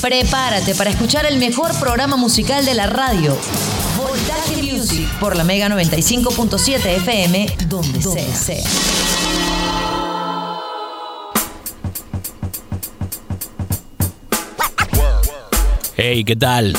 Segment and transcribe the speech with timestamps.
[0.00, 3.36] Prepárate para escuchar el mejor programa musical de la radio.
[3.96, 8.64] Voltaje Music por la Mega 95.7 FM, donde, sea.
[15.96, 16.76] Hey, ¿qué tal?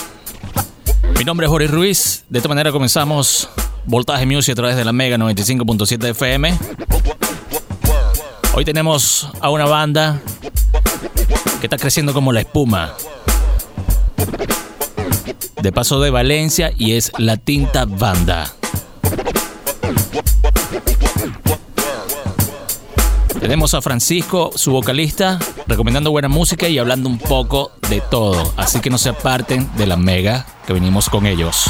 [1.18, 2.26] Mi nombre es Jorge Ruiz.
[2.30, 3.50] De esta manera comenzamos
[3.86, 6.58] Voltaje Music a través de la Mega 95.7 FM.
[8.54, 10.22] Hoy tenemos a una banda
[11.60, 12.94] que está creciendo como la espuma.
[15.62, 18.54] De paso de Valencia y es La Tinta Banda.
[23.40, 25.38] Tenemos a Francisco, su vocalista,
[25.68, 28.54] recomendando buena música y hablando un poco de todo.
[28.58, 31.66] Así que no se aparten de la mega que venimos con ellos.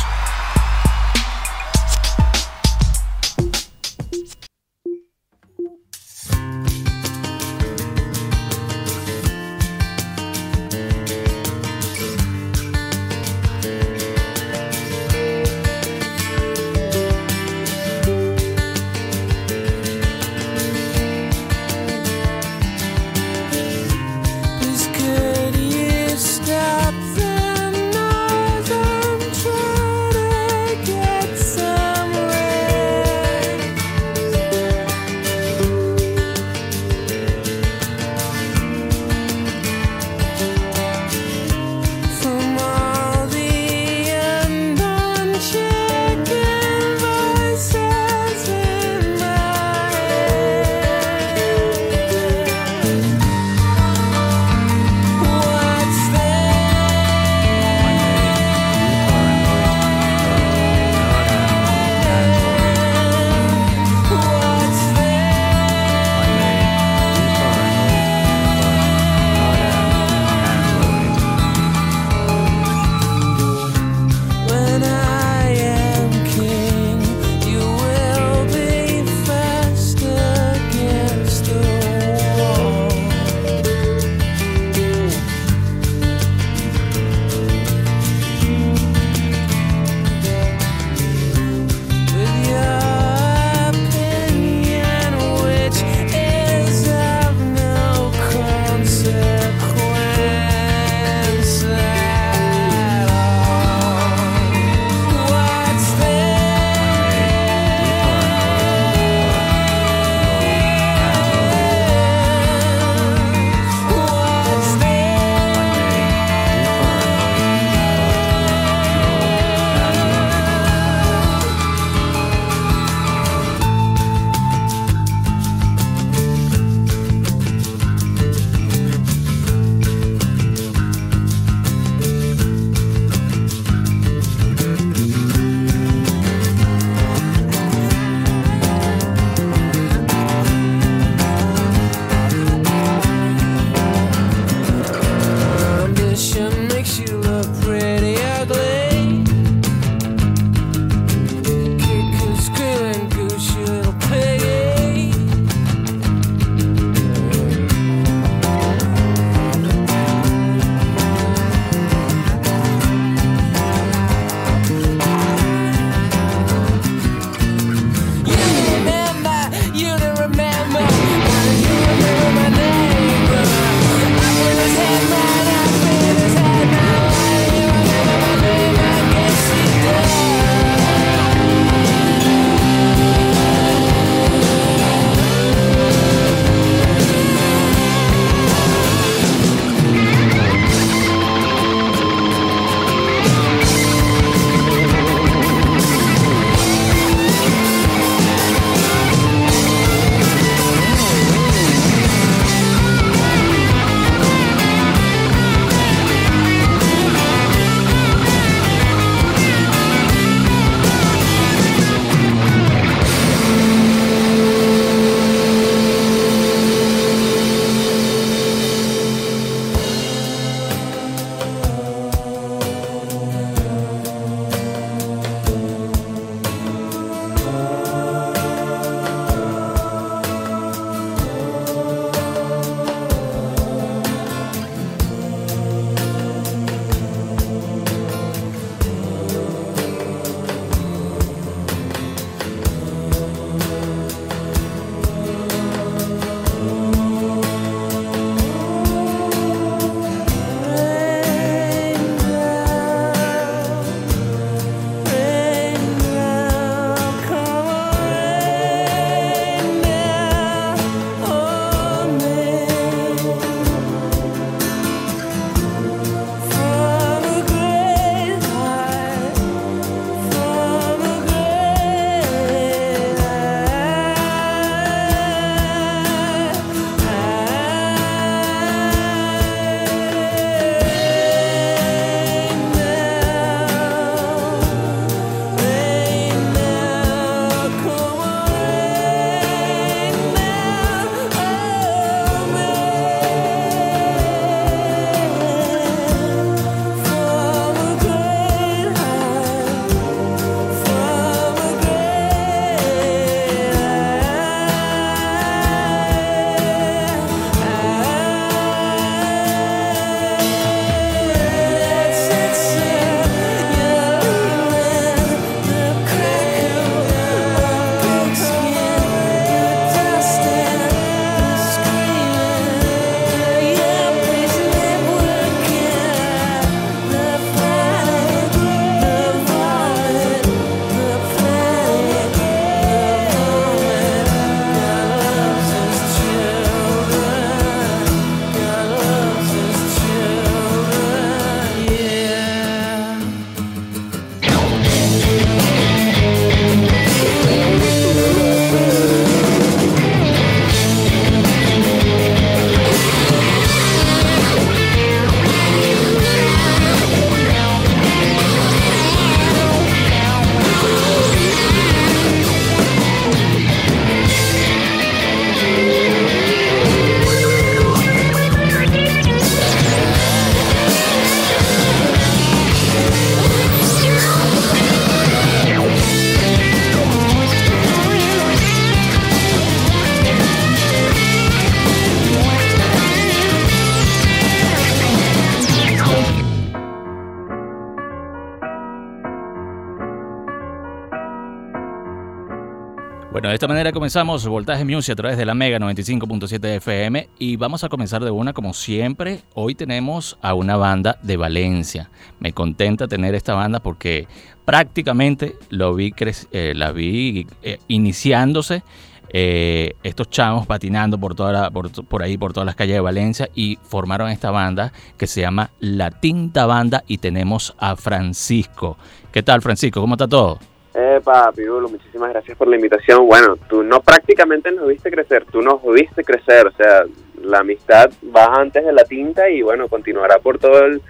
[393.55, 397.85] De esta manera comenzamos Voltaje Music a través de la Mega 95.7 FM y vamos
[397.85, 399.43] a comenzar de una como siempre.
[399.53, 402.09] Hoy tenemos a una banda de Valencia.
[402.41, 404.27] Me contenta tener esta banda porque
[404.65, 406.13] prácticamente lo vi
[406.51, 408.83] eh, la vi eh, iniciándose
[409.29, 413.49] eh, estos chavos patinando por, toda por, por, ahí, por todas las calles de Valencia
[413.55, 418.97] y formaron esta banda que se llama La Tinta Banda y tenemos a Francisco.
[419.31, 420.01] ¿Qué tal Francisco?
[420.01, 420.59] ¿Cómo está todo?
[420.97, 423.27] Eh, papi, muchísimas gracias por la invitación.
[423.27, 427.03] Bueno, tú no prácticamente nos viste crecer, tú nos viste crecer, o sea,
[427.43, 431.01] la amistad va antes de la tinta y bueno, continuará por todo el,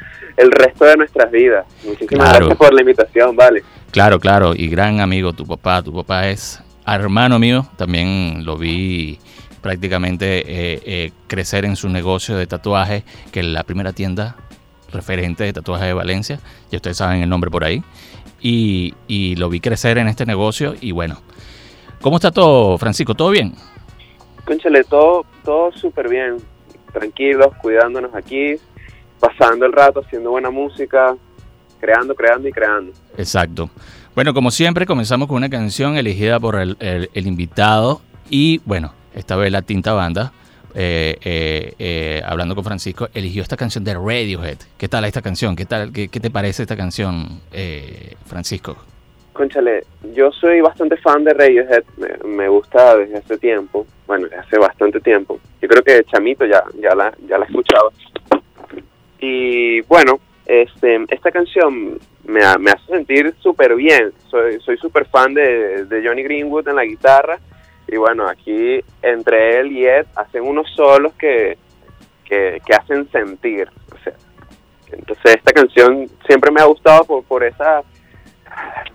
[0.51, 1.67] resto de nuestras vidas.
[1.83, 3.63] Muchísimas gracias por la invitación, vale.
[3.91, 9.19] Claro, claro, y gran amigo tu papá, tu papá es hermano mío, también lo vi
[9.61, 14.35] prácticamente eh, eh, crecer en su negocio de tatuaje, que es la primera tienda
[14.91, 16.39] referente de tatuaje de Valencia,
[16.71, 17.83] ya ustedes saben el nombre por ahí
[18.41, 21.21] y, lo vi crecer en este negocio y bueno.
[22.01, 23.15] ¿Cómo está todo, Francisco?
[23.15, 23.53] ¿Todo bien?
[24.45, 26.37] Conchale, todo, todo súper bien.
[26.93, 28.55] Tranquilos, cuidándonos aquí,
[29.19, 31.15] pasando el rato, haciendo buena música,
[31.79, 32.91] creando, creando y creando.
[33.17, 33.69] Exacto.
[34.13, 39.35] Bueno, como siempre, comenzamos con una canción elegida por el, el invitado y bueno, esta
[39.35, 40.31] vez la Tinta Banda
[40.77, 44.57] eh, eh, eh, hablando con Francisco, eligió esta canción de Radiohead.
[44.77, 45.55] ¿Qué tal esta canción?
[45.55, 47.39] ¿Qué, tal, qué, te parece esta canción,
[48.25, 48.75] Francisco?
[49.31, 51.83] Conchale, yo soy bastante fan de Radiohead,
[52.25, 55.39] me, gusta desde hace tiempo, bueno, desde hace bastante tiempo.
[55.61, 57.89] Yo creo que Chamito ya, ya, la, ya la escuchaba.
[59.19, 64.11] Y bueno, este, esta canción me, me hace sentir súper bien.
[64.29, 67.39] Soy súper fan de, de Johnny Greenwood en la guitarra
[67.87, 71.57] y bueno, aquí entre él y Ed hacen unos solos que,
[72.25, 73.69] que, hacen sentir.
[73.93, 74.13] O sea,
[74.91, 77.83] entonces esta canción siempre me ha gustado por, por esa,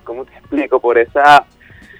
[0.03, 0.79] ¿cómo te explico?
[0.79, 1.45] Por esa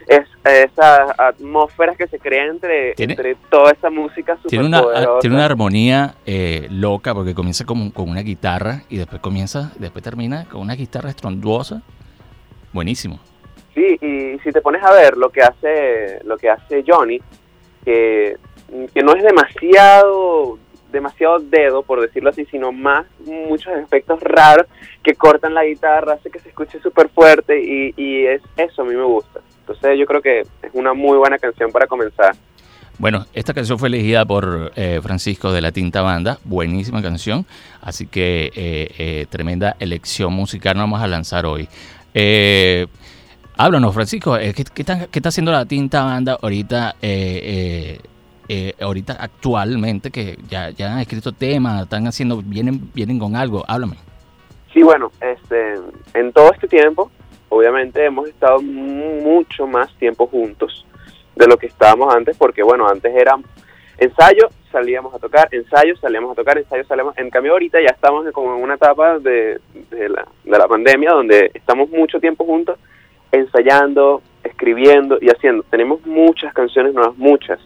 [0.08, 4.84] es, esa atmósfera que se crea entre, entre toda esa música super tiene una,
[5.22, 10.04] tiene una armonía eh, loca porque comienza con, con, una guitarra y después comienza, después
[10.04, 11.82] termina con una guitarra estronduosa.
[12.74, 13.20] Buenísimo.
[13.74, 17.22] Sí, y si te pones a ver lo que hace, lo que hace Johnny,
[17.86, 18.38] que,
[18.94, 20.60] que no es demasiado
[20.92, 24.68] demasiado dedo, por decirlo así, sino más muchos efectos raros
[25.02, 28.86] que cortan la guitarra, hace que se escuche súper fuerte y, y es eso a
[28.86, 29.40] mí me gusta.
[29.62, 32.36] Entonces yo creo que es una muy buena canción para comenzar.
[32.98, 37.48] Bueno, esta canción fue elegida por eh, Francisco de la Tinta Banda, buenísima canción,
[37.82, 41.68] así que eh, eh, tremenda elección musical nos vamos a lanzar hoy.
[43.62, 48.00] Eh, Háblanos, Francisco, eh, ¿qué, qué, está, haciendo la tinta banda ahorita, eh,
[48.50, 53.64] eh, ahorita actualmente, que ya, ya han escrito temas, están haciendo, vienen, vienen con algo?
[53.68, 53.98] Háblame.
[54.74, 55.76] Sí, bueno, este,
[56.14, 57.12] en todo este tiempo,
[57.50, 60.86] obviamente hemos estado mucho más tiempo juntos
[61.36, 63.36] de lo que estábamos antes, porque bueno, antes era
[64.00, 67.16] ensayo, salíamos a tocar, ensayo, salíamos a tocar, ensayo, salíamos.
[67.18, 69.60] En cambio, ahorita ya estamos como en una etapa de,
[69.92, 72.80] de, la, de la pandemia donde estamos mucho tiempo juntos
[73.32, 75.64] ensayando, escribiendo y haciendo.
[75.64, 77.60] Tenemos muchas canciones nuevas, muchas.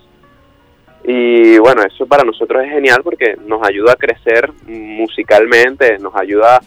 [1.03, 6.59] Y bueno, eso para nosotros es genial porque nos ayuda a crecer musicalmente, nos ayuda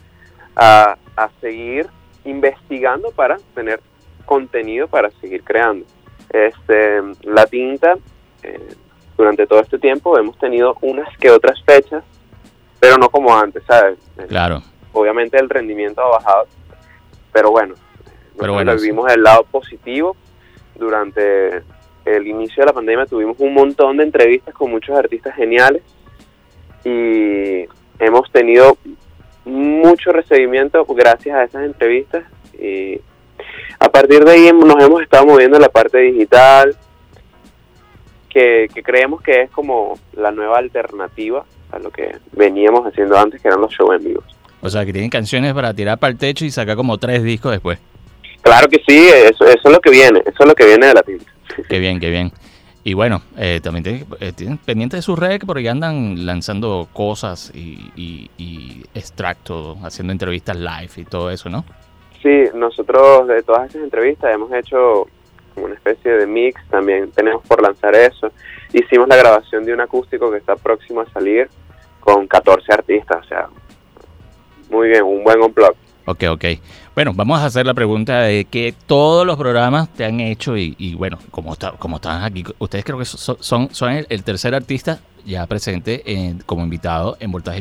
[0.54, 0.96] a,
[1.40, 1.86] seguir
[2.24, 3.80] investigando para tener
[4.24, 5.84] contenido para seguir creando.
[6.30, 7.96] Este, la tinta,
[8.42, 8.68] eh,
[9.16, 12.04] durante todo este tiempo hemos tenido unas que otras fechas,
[12.78, 13.98] pero no como antes, ¿sabes?
[14.28, 14.62] Claro.
[14.92, 16.46] Obviamente el rendimiento ha bajado,
[17.32, 17.74] pero bueno,
[18.38, 20.16] pero bueno, vivimos el lado positivo.
[20.76, 21.62] Durante
[22.04, 25.82] el inicio de la pandemia tuvimos un montón de entrevistas con muchos artistas geniales
[26.84, 27.64] y
[27.98, 28.78] hemos tenido
[29.44, 32.24] mucho recibimiento gracias a esas entrevistas
[32.58, 33.00] y
[33.80, 36.76] a partir de ahí nos hemos estado moviendo en la parte digital
[38.28, 43.40] que, que creemos que es como la nueva alternativa a lo que veníamos haciendo antes
[43.40, 44.22] que eran los shows en vivo.
[44.60, 47.52] O sea que tienen canciones para tirar para el techo y sacar como tres discos
[47.52, 47.78] después.
[48.42, 50.94] Claro que sí, eso, eso es lo que viene, eso es lo que viene de
[50.94, 51.32] la tinta.
[51.68, 52.32] Qué bien, qué bien.
[52.84, 57.52] Y bueno, eh, también eh, tienen, pendiente de su red porque ya andan lanzando cosas
[57.54, 61.64] y, y, extractos, haciendo entrevistas live y todo eso, ¿no?
[62.22, 65.06] Sí, nosotros de todas esas entrevistas hemos hecho
[65.56, 68.32] una especie de mix, también tenemos por lanzar eso.
[68.72, 71.48] Hicimos la grabación de un acústico que está próximo a salir
[72.00, 73.48] con 14 artistas, o sea,
[74.70, 75.74] muy bien, un buen unplug.
[76.10, 76.44] Ok, ok.
[76.94, 80.94] Bueno, vamos a hacer la pregunta de que todos los programas te han hecho y,
[80.94, 85.46] bueno, como, está, como están aquí, ustedes creo que son, son, el, tercer artista ya
[85.46, 87.58] presente en- como invitado en Voltaje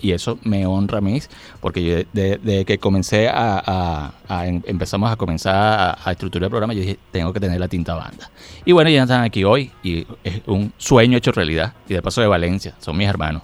[0.00, 1.20] y eso me honra a mí
[1.60, 6.12] porque yo de, de que comencé a, a- a em- empezamos a comenzar a, a
[6.12, 8.30] estructurar el programa yo dije tengo que tener la tinta banda.
[8.64, 11.74] Y bueno ya están aquí hoy y es un sueño hecho realidad.
[11.86, 13.42] Y de paso de Valencia son mis hermanos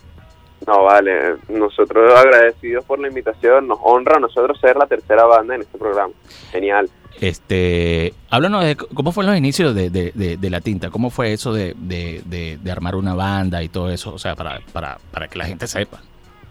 [0.67, 5.55] No, vale, nosotros agradecidos por la invitación, nos honra a nosotros ser la tercera banda
[5.57, 6.13] en este programa.
[6.51, 6.89] Genial.
[7.21, 11.33] Este, háblanos de cómo fueron los inicios de, de- de- de la tinta, cómo fue
[11.33, 11.75] eso de,
[12.71, 16.01] armar una banda y todo eso, o sea, para, para, para que la gente sepa.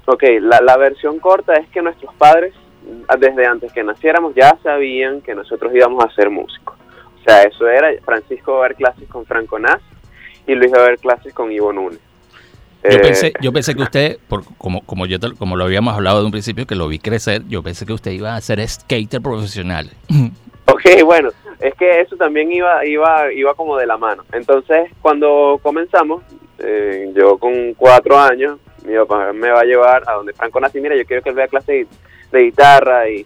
[0.06, 2.54] Ok, la, la versión corta es que nuestros padres,
[3.20, 6.76] desde antes que naciéramos, ya sabían que nosotros íbamos a ser músicos.
[7.20, 9.82] O sea, eso era, Francisco ver clases con Franco Nas
[10.48, 12.00] y Luis a ver clases con Ivo Núñez.
[12.90, 15.94] Yo Eh, pensé, yo pensé que usted, por, como, como, yo, te- como lo habíamos
[15.96, 18.68] hablado de un principio, que lo vi crecer, yo pensé que usted iba a ser
[18.68, 19.90] skater profesional.
[20.68, 24.24] Ok, bueno, es que eso también iba, iba, iba como de la mano.
[24.34, 26.24] Entonces, cuando comenzamos,
[26.58, 30.82] eh, yo con cuatro años, mi papá me va a llevar a donde Franco nace,
[30.82, 31.86] mira, yo quiero que él vea clase
[32.32, 33.24] de, guitarra y,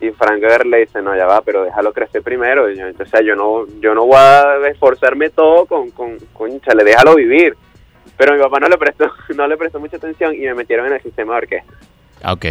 [0.00, 2.70] y Franco le dice, no, ya va, pero déjalo crecer primero.
[2.70, 6.58] Y yo, o sea, yo no, yo no voy a esforzarme todo con, con, con
[6.62, 7.54] chale, déjalo vivir.
[8.20, 10.92] Pero mi papá no le prestó, no le prestó mucha atención y me metieron en
[10.92, 11.72] el sistema de orquesta
[12.22, 12.44] ok.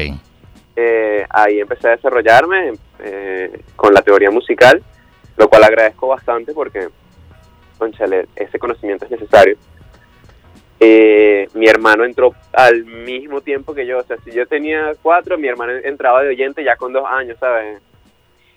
[0.75, 2.73] eh, ahí empecé a desarrollarme
[3.03, 4.81] eh, con la teoría musical,
[5.37, 6.87] lo cual agradezco bastante porque,
[7.77, 9.57] conchale, ese conocimiento es necesario.
[10.79, 15.37] Eh, mi hermano entró al mismo tiempo que yo, o sea, si yo tenía cuatro,
[15.37, 17.79] mi hermano entraba de oyente ya con dos años, ¿sabes?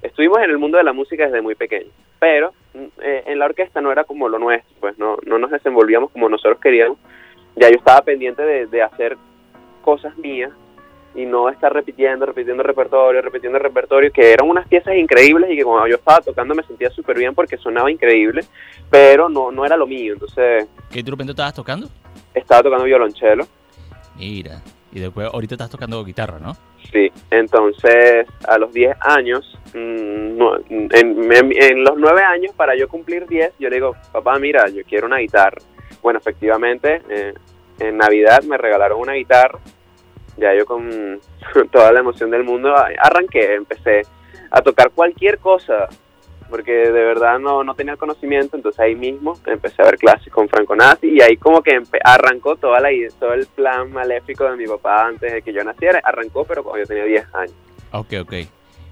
[0.03, 3.47] Estuvimos en el mundo de la música desde muy pequeño, pero mm, eh, en la
[3.47, 6.99] orquesta no era como lo nuestro, pues no, no nos desenvolvíamos como nosotros queríamos.
[7.57, 9.17] Ya yo estaba pendiente de, de hacer
[9.83, 10.51] cosas mías
[11.15, 15.65] y no estar repitiendo, repitiendo repertorio, repitiendo repertorio, que eran unas piezas increíbles y que
[15.65, 18.45] cuando yo estaba tocando me sentía súper bien porque sonaba increíble,
[18.91, 20.15] pero no, no era lo mío.
[20.15, 21.89] Entonces ¿Qué instrumento estabas tocando?
[22.35, 23.47] estaba tocando violonchelo,
[24.17, 24.63] Mira.
[24.93, 26.57] Y después, ahorita estás tocando guitarra, ¿no?
[26.93, 27.11] sí.
[27.31, 32.89] Entonces a los 10 años, mm, no, en, en- en los 9 años, para yo
[32.89, 35.59] cumplir 10, yo le digo, papá, mira, yo quiero una guitarra.
[36.03, 37.33] Bueno, efectivamente, eh,
[37.79, 39.59] en Navidad me regalaron una guitarra
[40.39, 41.21] ya yo con
[41.71, 44.03] toda la emoción del mundo arranqué, empecé
[44.51, 45.89] a tocar cualquier cosa,
[46.53, 50.49] porque de verdad no, no tenía conocimiento, entonces ahí mismo empecé a ver clases con
[50.51, 54.57] Franco Nazi y ahí como que arrancó toda la idea- todo el plan maléfico de
[54.59, 57.55] mi papá antes de que yo naciera, arrancó pero cuando yo tenía 10 años.
[57.93, 58.33] Ok, ok.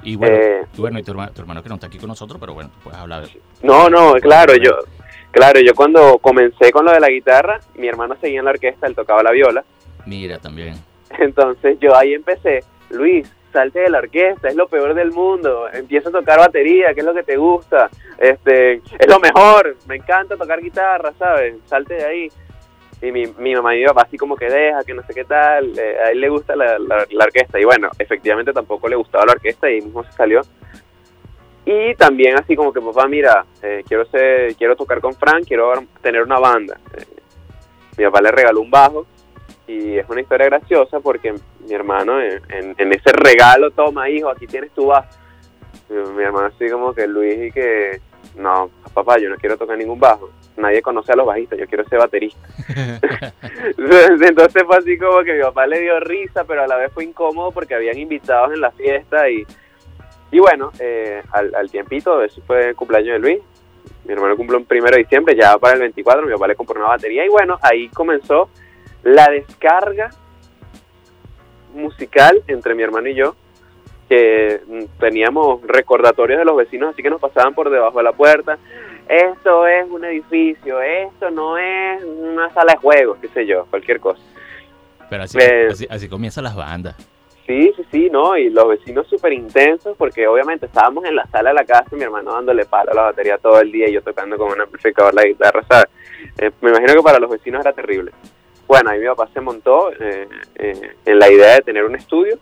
[0.02, 2.40] Y bueno, Eh, bueno, y tu hermano, tu hermano que no está aquí con nosotros,
[2.40, 3.24] pero bueno, puedes hablar.
[3.62, 4.70] No, no, claro, yo
[5.30, 8.86] claro, yo cuando comencé con lo de la guitarra, mi hermano seguía en la orquesta,
[8.86, 9.62] él tocaba la viola,
[10.06, 10.74] Mira, también.
[11.18, 16.08] Entonces yo ahí empecé, Luis, salte de la orquesta, es lo peor del mundo, empieza
[16.08, 17.88] a tocar batería, que es lo que te gusta,
[18.18, 21.54] este, es lo mejor, me encanta tocar guitarra, ¿sabes?
[21.66, 22.28] Salte de ahí.
[23.02, 25.24] Y mi, mi mamá y mi papá así como que deja, que no sé qué
[25.24, 27.58] tal, eh, a él le gusta la, la- la orquesta.
[27.58, 30.42] Y bueno, efectivamente tampoco le gustaba la orquesta y mismo se salió.
[31.64, 35.72] Y también así como que papá, mira, eh, quiero ser, quiero tocar con Frank, quiero
[36.02, 36.78] tener una banda.
[36.94, 37.04] Eh,
[37.96, 39.06] mi papá le regaló un bajo
[39.66, 41.34] y es una historia graciosa porque
[41.66, 45.08] mi hermano en, en- en ese regalo, toma hijo, aquí tienes tu bajo.
[45.88, 48.00] Mi hermano así como que Luis y que,
[48.36, 50.30] no, papá, yo no quiero tocar ningún bajo.
[50.56, 52.38] Nadie conoce a los bajistas, yo quiero ser baterista.
[53.78, 57.04] Entonces fue así como que mi papá le dio risa, pero a la vez fue
[57.04, 59.44] incómodo porque habían invitados en la fiesta y,
[60.30, 63.38] y bueno, eh, al, al tiempito, eso fue el cumpleaños de Luis.
[64.04, 66.78] Mi hermano cumple un primero de diciembre, ya para el 24, mi papá le compró
[66.78, 68.48] una batería y bueno, ahí comenzó
[69.02, 70.10] la descarga
[71.74, 73.34] musical entre mi hermano y yo,
[74.08, 78.12] que mm, teníamos recordatorios de los vecinos, así que nos pasaban por debajo de la
[78.12, 78.58] puerta.
[79.08, 83.98] Esto es un edificio, esto no es una sala de juegos, qué sé yo, cualquier
[84.00, 84.20] cosa.
[85.08, 86.96] Pero así, Eh, así, así comienzan las bandas.
[87.46, 88.36] Sí, sí, sí, ¿no?
[88.36, 92.02] Y los vecinos súper intensos, porque obviamente estábamos en la sala de la casa, mi
[92.04, 95.12] hermano dándole palo a la batería todo el día y yo tocando con un amplificador
[95.14, 95.88] la guitarra, ¿sabes?
[96.38, 98.12] Eh, me imagino que para los vecinos era terrible.
[98.70, 102.38] Bueno, ahí mi papá se montó eh, eh, en la idea de tener un estudio.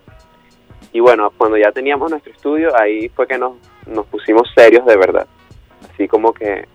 [0.92, 3.54] Y bueno, cuando ya teníamos nuestro estudio, ahí fue que nos,
[3.86, 5.26] nos pusimos serios de verdad.
[5.90, 6.68] Así como que,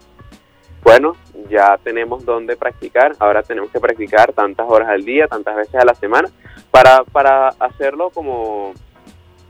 [0.83, 1.15] bueno,
[1.51, 5.85] ya tenemos dónde practicar, ahora tenemos que practicar tantas horas al día, tantas veces a
[5.85, 6.29] la semana,
[6.71, 8.73] para, para hacerlo como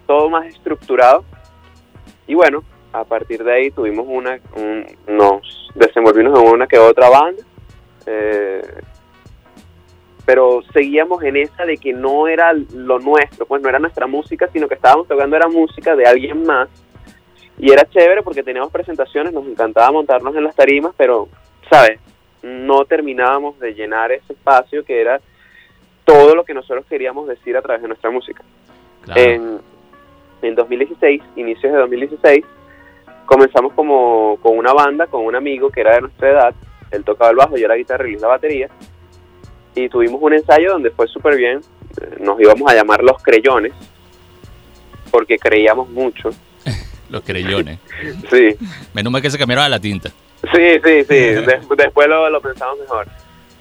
[0.06, 1.24] todo más estructurado.
[2.28, 7.08] Y bueno, a partir de ahí tuvimos una, un- nos desenvolvimos en una que otra
[7.08, 7.42] banda,
[8.06, 8.62] eh,
[10.26, 14.48] pero seguíamos en esa de que no era lo nuestro, pues no era nuestra música,
[14.52, 16.70] sino que estábamos tocando era música de alguien más.
[17.58, 21.28] Y era chévere porque teníamos presentaciones, nos encantaba montarnos en las tarimas, pero,
[21.70, 22.00] ¿sabes?
[22.44, 25.20] no terminábamos de llenar ese espacio que era
[26.04, 28.44] todo lo que nosotros queríamos decir a través de nuestra música.
[29.16, 29.60] En,
[30.42, 32.46] en 2016, inicios de 2016,
[33.26, 36.56] comenzamos como con una banda, con un amigo que era de nuestra edad,
[36.92, 38.70] él tocaba el bajo, yo la guitarra y la batería,
[39.76, 41.62] y tuvimos un ensayo donde fue súper bien,
[42.20, 43.74] nos íbamos a llamar Los Creyones,
[45.12, 46.30] porque creíamos mucho.
[47.10, 47.80] Los creyones.
[48.32, 48.56] sí.
[48.94, 50.10] Menos mal que se cambiaron a la tinta.
[50.54, 51.16] Sí, sí, sí.
[51.78, 53.08] después lo, lo pensamos mejor.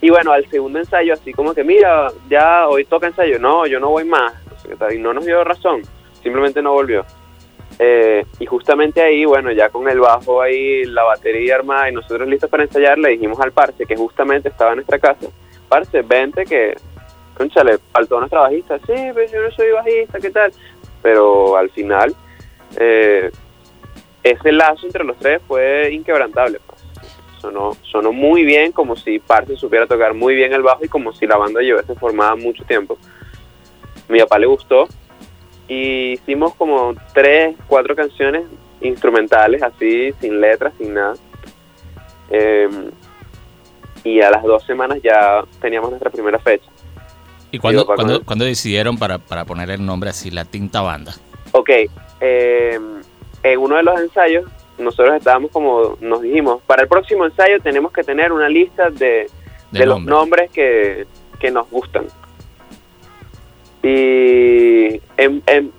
[0.01, 3.39] Y bueno, al segundo ensayo, así como que, mira, ya hoy toca ensayo.
[3.39, 4.33] No, yo no voy más.
[4.93, 5.81] Y no nos dio razón.
[6.21, 7.05] Simplemente no volvió.
[7.79, 12.27] Eh, y justamente ahí, bueno, ya con el bajo ahí, la batería armada y nosotros
[12.27, 15.27] listos para ensayar, le dijimos al Parce, que justamente estaba en nuestra casa,
[15.73, 16.75] Parce, vente que,
[17.35, 18.77] conchale, faltó nuestra bajista.
[18.85, 20.53] Sí, pero yo no soy bajista, ¿qué tal?
[21.01, 22.15] Pero al final,
[22.77, 23.31] eh,
[24.21, 26.59] ese lazo entre los tres fue inquebrantable.
[26.67, 26.79] Pues.
[27.41, 31.11] Sonó, sonó muy bien, como si Parce supiera tocar muy bien el bajo y como
[31.11, 32.99] si la banda llevase formada mucho tiempo.
[34.07, 34.87] Mi papá le gustó
[35.67, 38.43] y hicimos como tres, cuatro canciones
[38.79, 41.15] instrumentales, así, sin letras, sin nada.
[42.29, 42.91] Em,
[44.03, 46.69] y a las dos semanas ya teníamos nuestra primera fecha.
[47.51, 51.13] ¿Y cuándo, cuando, decidieron para, para poner el nombre así, La Tinta Banda?
[51.51, 51.69] Ok,
[52.19, 52.79] eh,
[53.43, 54.45] en uno de los ensayos
[54.77, 59.29] nosotros estábamos como, nos dijimos, para el próximo ensayo tenemos que tener una lista de,
[59.71, 61.05] de, los nombres que,
[61.39, 62.05] que, nos gustan.
[63.83, 65.71] Y en, en,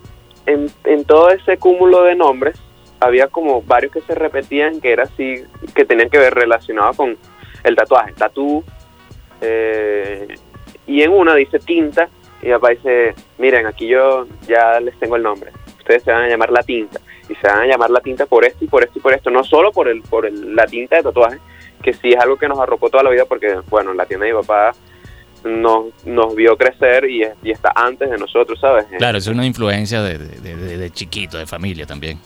[0.47, 2.57] en, todo ese cúmulo de nombres
[3.01, 5.43] había como varios que se repetían que era así,
[5.75, 7.17] que tenían que ver relacionado con
[7.65, 8.63] el tatuaje, tatú.
[9.41, 10.29] Eh,
[10.87, 12.09] y en una dice tinta
[12.43, 15.51] y aparece, miren, aquí yo ya les tengo el nombre.
[15.79, 18.45] Ustedes se van a llamar la tinta y se van a llamar la tinta por
[18.45, 20.97] esto y por esto y por esto, no solo por el por el, la tinta
[20.97, 21.39] de tatuaje,
[21.83, 24.33] que sí es algo que nos arropó toda la vida porque, bueno, la tienda de
[24.33, 24.73] mi papá
[25.45, 28.87] nos, nos vio crecer y, y está antes de nosotros, ¿sabes?
[28.99, 32.19] Claro, es una influencia de, chiquito, de familia también.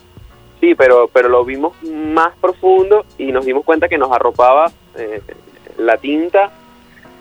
[0.60, 5.22] Sí, pero, pero lo vimos más profundo y nos dimos cuenta que nos arropaba eh,
[5.76, 6.50] la tinta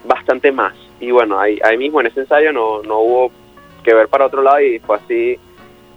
[0.06, 0.74] bastante más.
[1.00, 3.32] Y bueno, ahí, ahí mismo en ese ensayo no, no hubo
[3.84, 5.40] que ver para otro lado y fue así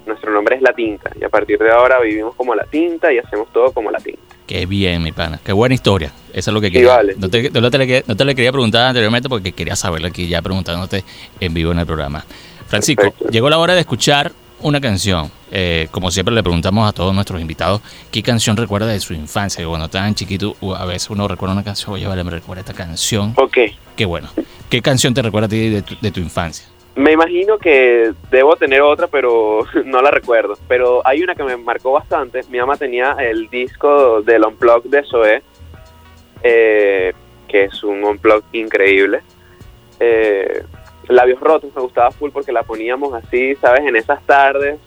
[0.06, 3.18] nuestro nombre es La Tinta y a partir de ahora vivimos como La Tinta y
[3.18, 4.20] hacemos todo como La Tinta.
[4.46, 5.38] Qué bien, mi pana.
[5.44, 6.12] Qué buena historia.
[6.32, 7.00] Eso es lo que quería.
[7.16, 11.04] no, te, no, te, le quería preguntar anteriormente porque quería saberlo aquí ya preguntándote
[11.38, 12.24] en vivo en el programa.
[12.66, 15.30] Francisco, llegó la hora de escuchar una canción.
[15.52, 17.80] Eh, como siempre le preguntamos a todos nuestros invitados
[18.12, 19.62] qué canción recuerda de su infancia.
[19.62, 22.74] Que cuando estaban chiquitos, a veces uno recuerda una canción, oye, vale, me recuerda esta
[22.74, 23.32] canción.
[23.36, 23.58] Ok.
[23.96, 24.28] Qué bueno.
[24.68, 26.66] ¿Qué canción te recuerda a ti de de tu infancia?
[26.96, 30.58] Me imagino que debo tener otra, pero no la recuerdo.
[30.68, 32.42] Pero hay una que me marcó bastante.
[32.50, 35.42] Mi mamá tenía el disco del Unplug de Zoe,
[36.42, 37.12] eh,
[37.48, 39.20] que es un Unplug increíble.
[40.00, 40.62] Eh,
[41.10, 43.82] Labios Rotos me gustaba full porque la poníamos así, ¿sabes?
[43.86, 44.78] En esas tardes,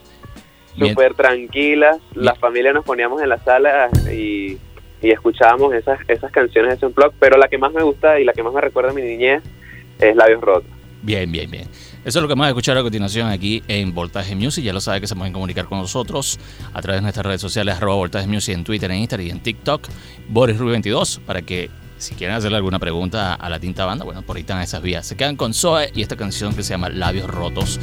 [0.78, 1.98] súper tranquilas.
[2.14, 4.58] La familia nos poníamos en la sala y,
[5.02, 7.14] y escuchábamos esas, esas canciones de ese Unplug.
[7.20, 9.44] Pero la que más me gusta y la que más me recuerda a mi niñez
[10.00, 10.70] es Labios Rotos.
[11.02, 11.68] Bien, bien, bien.
[12.06, 14.64] Eso es lo que vamos a escuchar a continuación aquí en Voltaje Music.
[14.64, 16.40] Ya lo sabe que se pueden comunicar con nosotros
[16.74, 19.40] a través de nuestras redes sociales, arroba Voltaje Music en Twitter, en Instagram y en
[19.42, 19.88] TikTok,
[20.30, 24.22] Boris Rubio 22, para que si quieren hacerle alguna pregunta a la tinta banda, bueno,
[24.22, 25.06] por ahí están esas vías.
[25.06, 27.80] Se quedan con Zoe y esta canción que se llama Labios Rotos.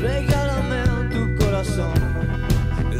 [0.00, 1.92] Regálame tu corazón,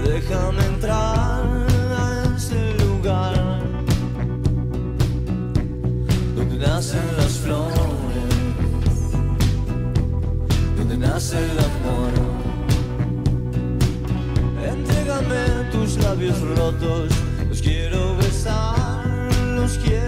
[0.05, 3.35] déjame entrar a ese lugar
[6.35, 7.93] donde nacen las flores
[11.03, 12.13] nace el amor.
[14.73, 17.11] Entrégame tus labios rotos,
[17.49, 19.05] los quiero besar,
[19.57, 20.02] los quiero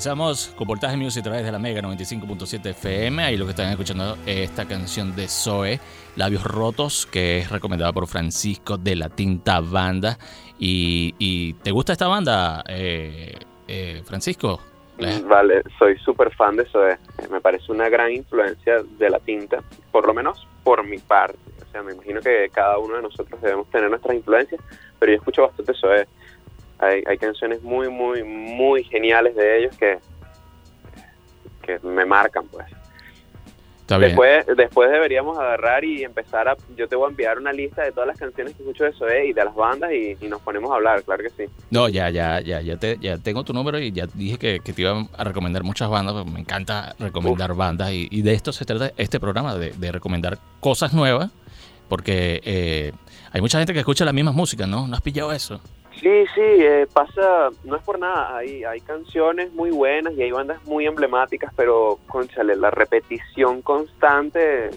[0.00, 3.22] Regresamos con Voltaje Music a través de la Mega 95.7 FM.
[3.22, 5.78] Ahí lo que están escuchando es esta canción de Zoe,
[6.16, 10.16] Labios Rotos, que es recomendada por Francisco de la Tinta Banda.
[10.58, 13.34] ¿Y, y te gusta esta banda, eh,
[13.68, 14.62] eh, Francisco?
[14.96, 16.96] La- Vale, soy súper fan de eh.
[17.30, 21.36] Me parece una gran influencia de la tinta, por lo menos por mi parte.
[21.68, 24.62] O sea, me imagino que cada uno de nosotros debemos tener nuestras influencias,
[24.98, 25.88] pero yo escucho bastante eso.
[26.80, 29.98] Hay, hay canciones muy, muy, muy geniales de ellos que,
[31.62, 32.66] que me marcan, pues.
[33.80, 34.10] Está bien.
[34.10, 36.56] Después, después deberíamos agarrar y empezar a...
[36.76, 39.26] Yo te voy a enviar una lista de todas las canciones que escucho de Zoé
[39.26, 41.52] y de las bandas y, y nos ponemos a hablar, claro que sí.
[41.70, 44.72] No, ya, ya, ya, ya, te, ya tengo tu número y ya dije que, que
[44.72, 48.52] te iba a recomendar muchas bandas, porque me encanta recomendar bandas y, y de esto
[48.52, 51.32] se trata este programa, de, de recomendar cosas nuevas,
[51.88, 52.92] porque eh,
[53.32, 54.86] hay mucha gente que escucha la misma música, ¿no?
[54.86, 55.60] ¿No has pillado eso?
[56.00, 60.30] Sí, sí, eh, pasa, no es por nada, hay, hay canciones muy buenas y hay
[60.30, 64.70] bandas muy emblemáticas, pero, conchale, la repetición constante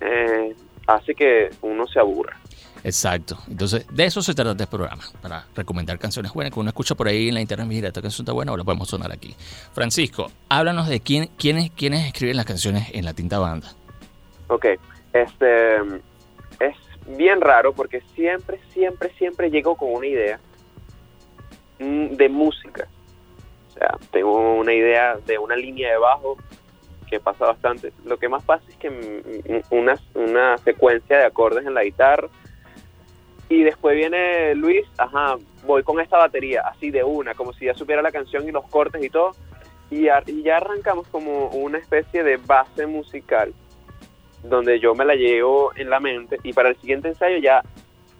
[0.00, 0.54] eh,
[0.86, 2.36] hace que uno se aburra.
[2.84, 3.38] Exacto.
[3.48, 7.08] Entonces, de eso se trata este programa, para recomendar canciones buenas que uno escucha por
[7.08, 7.66] ahí en la internet.
[7.66, 9.34] Mira, esta canción está buena, ahora podemos sonar aquí.
[9.72, 13.72] Francisco, háblanos de quién, quiénes, quiénes escriben las canciones en la tinta banda.
[14.46, 14.66] Ok,
[15.12, 15.76] este
[16.60, 16.76] es
[17.16, 20.40] bien raro porque siempre, siempre, siempre llego con una idea
[21.78, 22.88] mm, de música.
[23.68, 26.36] O sea, tengo una idea de una línea de bajo
[27.08, 27.92] que pasa bastante.
[28.04, 32.28] Lo que más pasa es que mm, una, una secuencia de acordes en la guitarra
[33.48, 37.74] y después viene Luis, ajá, voy con esta batería, así de una, como si ya
[37.74, 39.32] supiera la canción y los cortes y todo.
[39.90, 43.52] Y, y ya arrancamos como una especie de base musical
[44.42, 47.62] donde yo me la llevo en la mente y para el siguiente ensayo ya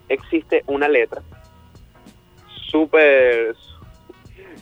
[0.09, 1.22] existe una letra
[2.70, 3.54] súper,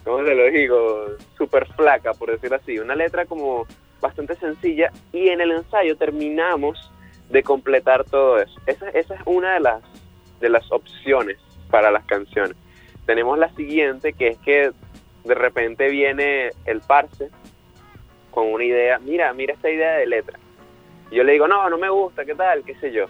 [0.04, 1.06] ¿cómo se lo digo?
[1.36, 2.78] Súper flaca, por decirlo así.
[2.78, 3.66] Una letra como
[4.00, 6.90] bastante sencilla y en el ensayo terminamos
[7.28, 8.60] de completar todo eso.
[8.66, 9.82] Esa, esa es una de las,
[10.40, 11.38] de las opciones
[11.70, 12.56] para las canciones.
[13.06, 14.72] Tenemos la siguiente que es que
[15.24, 17.30] de repente viene el parse
[18.30, 20.38] con una idea, mira, mira esta idea de letra.
[21.10, 22.64] Y yo le digo, no, no me gusta, ¿qué tal?
[22.64, 23.06] ¿Qué sé yo?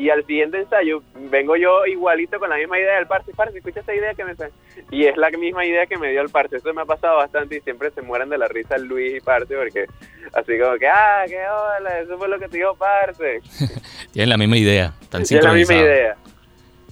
[0.00, 3.80] Y al siguiente ensayo vengo yo igualito con la misma idea del parche, parce, escucha
[3.80, 4.52] esa idea que me sale.
[4.90, 6.56] Y es la misma idea que me dio el parche.
[6.56, 9.54] Eso me ha pasado bastante y siempre se mueren de la risa Luis y Parce
[9.54, 9.84] porque
[10.32, 13.40] así como que, ah, qué hola, eso fue lo que te dijo Parce.
[14.12, 16.16] Tienen la misma idea, tan Es la misma idea.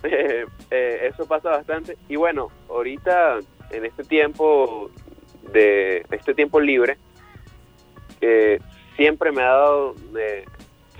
[0.05, 1.97] Eh, eh, eso pasa bastante.
[2.09, 3.41] Y bueno, ahorita,
[3.73, 4.93] en este tiempo
[5.53, 6.99] de este tiempo libre,
[8.21, 8.61] eh,
[8.99, 10.45] siempre me ha dado eh,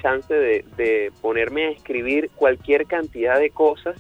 [0.01, 3.97] chance de, de ponerme a escribir cualquier cantidad de cosas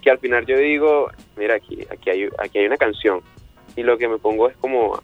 [0.00, 3.20] que al final yo digo, mira, aquí, aquí, hay, aquí hay una canción.
[3.76, 5.02] Y lo que me pongo es como a,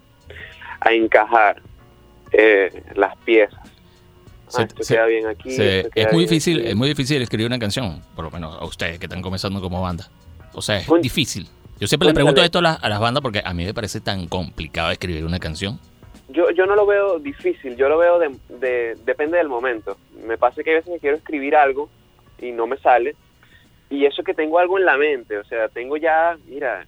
[0.80, 1.62] a encajar
[2.32, 3.58] eh, las piezas.
[4.48, 5.50] Se- Ah, se- queda bien aquí.
[5.50, 6.68] Se- esto queda es muy bien difícil, aquí.
[6.68, 9.80] es muy difícil escribir una canción, por lo menos a ustedes que están comenzando como
[9.82, 10.08] banda.
[10.52, 11.48] O sea, es Cuen- difícil.
[11.80, 14.00] Yo siempre le pregunto esto a las, a las bandas porque a mí me parece
[14.00, 15.78] tan complicado escribir una canción.
[16.28, 19.96] Yo, yo no lo veo difícil, yo lo veo de, de- depende del momento.
[20.26, 21.88] Me pasa que hay veces que quiero escribir algo
[22.38, 23.14] y no me sale.
[23.90, 26.86] Y eso que tengo algo en la mente, o sea, tengo ya, mira,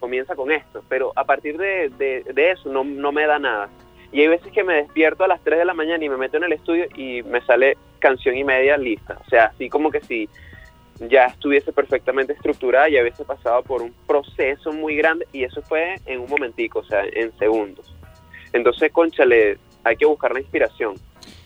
[0.00, 3.68] comienza con esto, pero a partir de, de- eso no, no me da nada.
[4.12, 6.38] Y hay veces que me despierto a las 3 de la mañana y me meto
[6.38, 9.18] en el estudio y me sale canción y media lista.
[9.26, 10.28] O sea, así como que si
[11.00, 15.96] ya estuviese perfectamente estructurada y hubiese pasado por un proceso muy grande y eso fue
[16.06, 17.92] en un momentico, o sea, en segundos.
[18.56, 20.94] Entonces, conchale, hay que buscar la inspiración.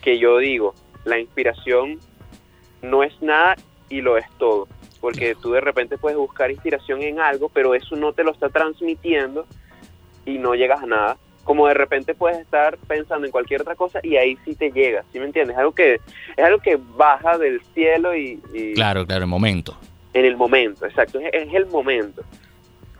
[0.01, 0.73] Que yo digo,
[1.05, 1.99] la inspiración
[2.81, 3.55] no es nada
[3.89, 4.67] y lo es todo.
[4.99, 8.49] Porque tú de repente puedes buscar inspiración en algo, pero eso no te lo está
[8.49, 9.45] transmitiendo
[10.25, 11.17] y no llegas a nada.
[11.43, 15.03] Como de repente puedes estar pensando en cualquier otra cosa y ahí sí te llega,
[15.11, 15.55] ¿sí me entiendes?
[15.55, 19.75] Es algo que, es algo que baja del cielo y, y Claro, claro, el momento.
[20.13, 22.21] en el momento, exacto, es, es el momento.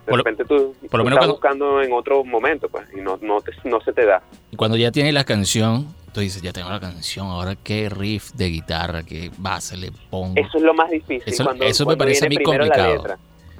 [0.05, 2.85] De Por repente tú, por lo tú menos estás cuando- buscando en otro momento, pues,
[2.95, 4.21] y no, no, te- no se te da.
[4.49, 8.31] Y Cuando ya tienes la canción, tú dices, ya tengo la canción, ahora qué riff
[8.33, 10.33] de guitarra, qué base le pongo.
[10.41, 11.21] Eso es lo más difícil.
[11.31, 12.95] Eso- cuando, eso me cuando parece a viene mí primero la complicado.
[13.03, 13.17] letra.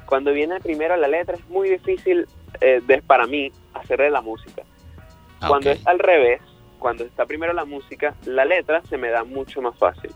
[0.08, 2.28] Cuando viene primero la letra es muy difícil
[2.60, 4.64] eh, de- para mí hacerle la música.
[5.40, 6.42] Ah, Cuando es al revés,
[6.80, 10.12] cuando está primero la música, la letra se me da mucho más fácil.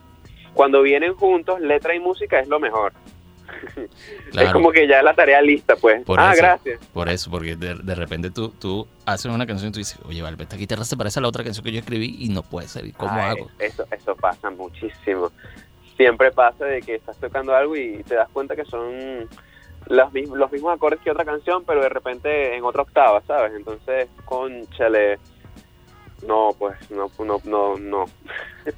[0.54, 2.92] Cuando vienen juntos, letra y música es lo mejor.
[4.34, 6.04] Es como que ya la tarea lista, pues.
[6.04, 6.42] Por ah, eso.
[6.42, 6.86] gracias.
[6.94, 10.22] Por eso, porque de, de repente tú, tú haces una canción y tú dices, oye,
[10.22, 12.68] vale, esta guitarra se parece a la otra canción que yo escribí y no puede
[12.68, 12.86] ser.
[12.86, 13.50] ¿Y ¿Cómo hago?
[13.60, 15.32] Eso, eso pasa muchísimo.
[15.98, 19.30] Siempre pasa de que estás tocando algo y te das cuenta que son
[19.88, 23.54] los mismos, los mismos acordes que otra canción, pero de repente en otra octava, ¿sabes?
[23.56, 25.20] Entonces, conchale.
[26.28, 28.06] No, pues, no, no, no, no.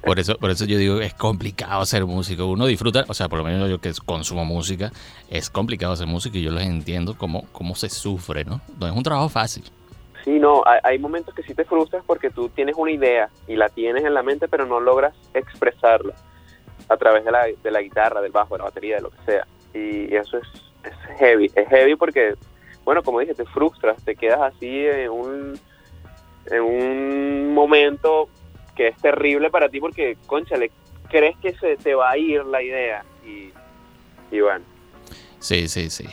[0.02, 2.46] Por eso, por eso yo digo, es complicado ser músico.
[2.46, 4.92] Uno disfruta, o sea, por lo menos yo que consumo música,
[5.30, 8.60] es complicado hacer música y yo los entiendo cómo, cómo se sufre, ¿no?
[8.78, 9.64] No es un trabajo fácil.
[10.24, 13.56] Sí, no, hay, hay momentos que sí te frustras porque tú tienes una idea y
[13.56, 16.14] la tienes en la mente, pero no logras expresarla
[16.88, 19.18] a través de la, de la guitarra, del bajo, de la batería, de lo que
[19.24, 19.46] sea.
[19.74, 20.48] Y eso es,
[20.84, 22.34] es heavy, es heavy porque,
[22.84, 25.60] bueno, como dije, te frustras, te quedas así en un,
[26.50, 28.28] en un momento
[28.76, 30.70] que es terrible para ti porque, conchale,
[31.08, 33.50] crees que se te va a ir la idea y,
[34.34, 34.64] y bueno.
[35.40, 36.04] Sí, sí, sí.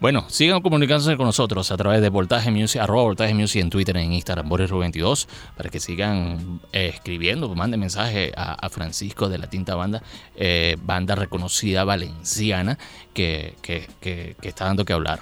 [0.00, 3.96] Bueno, sigan comunicándose con nosotros a través de Voltaje Music, arroba Voltaje Music en Twitter,
[3.98, 9.46] en Instagram, Boris 22 para que sigan eh, escribiendo, manden mensaje a, Francisco de la
[9.48, 10.02] Tinta Banda,
[10.34, 12.78] eh, banda reconocida valenciana
[13.14, 15.20] que, que- que- que está dando que hablar.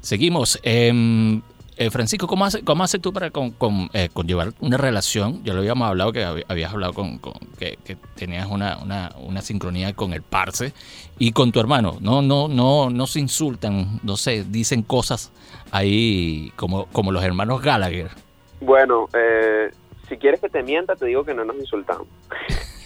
[0.00, 0.60] Seguimos.
[0.62, 1.42] em,
[1.80, 5.42] eh, Francisco, ¿cómo haces cómo hace tú para con, con, eh, conllevar una relación?
[5.44, 9.12] Ya lo habíamos hablado, que hab- habías hablado con, con- que, que tenías una, una,
[9.18, 10.74] una sincronía con el parce
[11.18, 11.96] y con tu hermano.
[12.00, 15.32] No, no, no, no se insultan, no sé, dicen cosas
[15.70, 18.10] ahí como, como los hermanos Gallagher.
[18.60, 19.70] Bueno, eh,
[20.08, 22.06] si quieres que te mienta, te digo que no nos insultamos.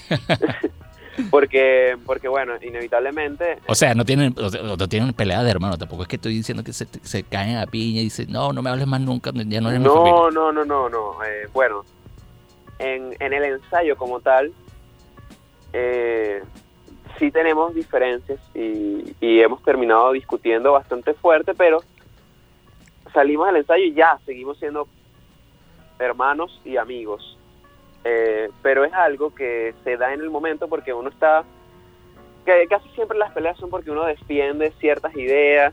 [1.31, 5.77] porque, porque bueno, inevitablemente, O sea, no tienen, no tienen pelea de hermano.
[5.79, 8.63] Tampoco es que estoy diciendo que se, se caen a piña y dicen, no, no
[8.63, 10.13] me hables más nunca, ya no eres mi familia.
[10.13, 11.25] no, no, no, no, no.
[11.25, 11.85] eh, bueno,
[12.79, 14.53] en, en el ensayo como tal,
[15.73, 16.43] eh,
[17.19, 21.83] sí tenemos diferencias y, y hemos terminado discutiendo bastante fuerte, pero
[23.13, 24.89] salimos del ensayo y ya seguimos siendo
[25.99, 27.39] hermanos y amigos.
[28.05, 31.43] Eh, pero es algo que se da en el momento porque uno está
[32.45, 35.73] que casi siempre las peleas son porque uno defiende ciertas ideas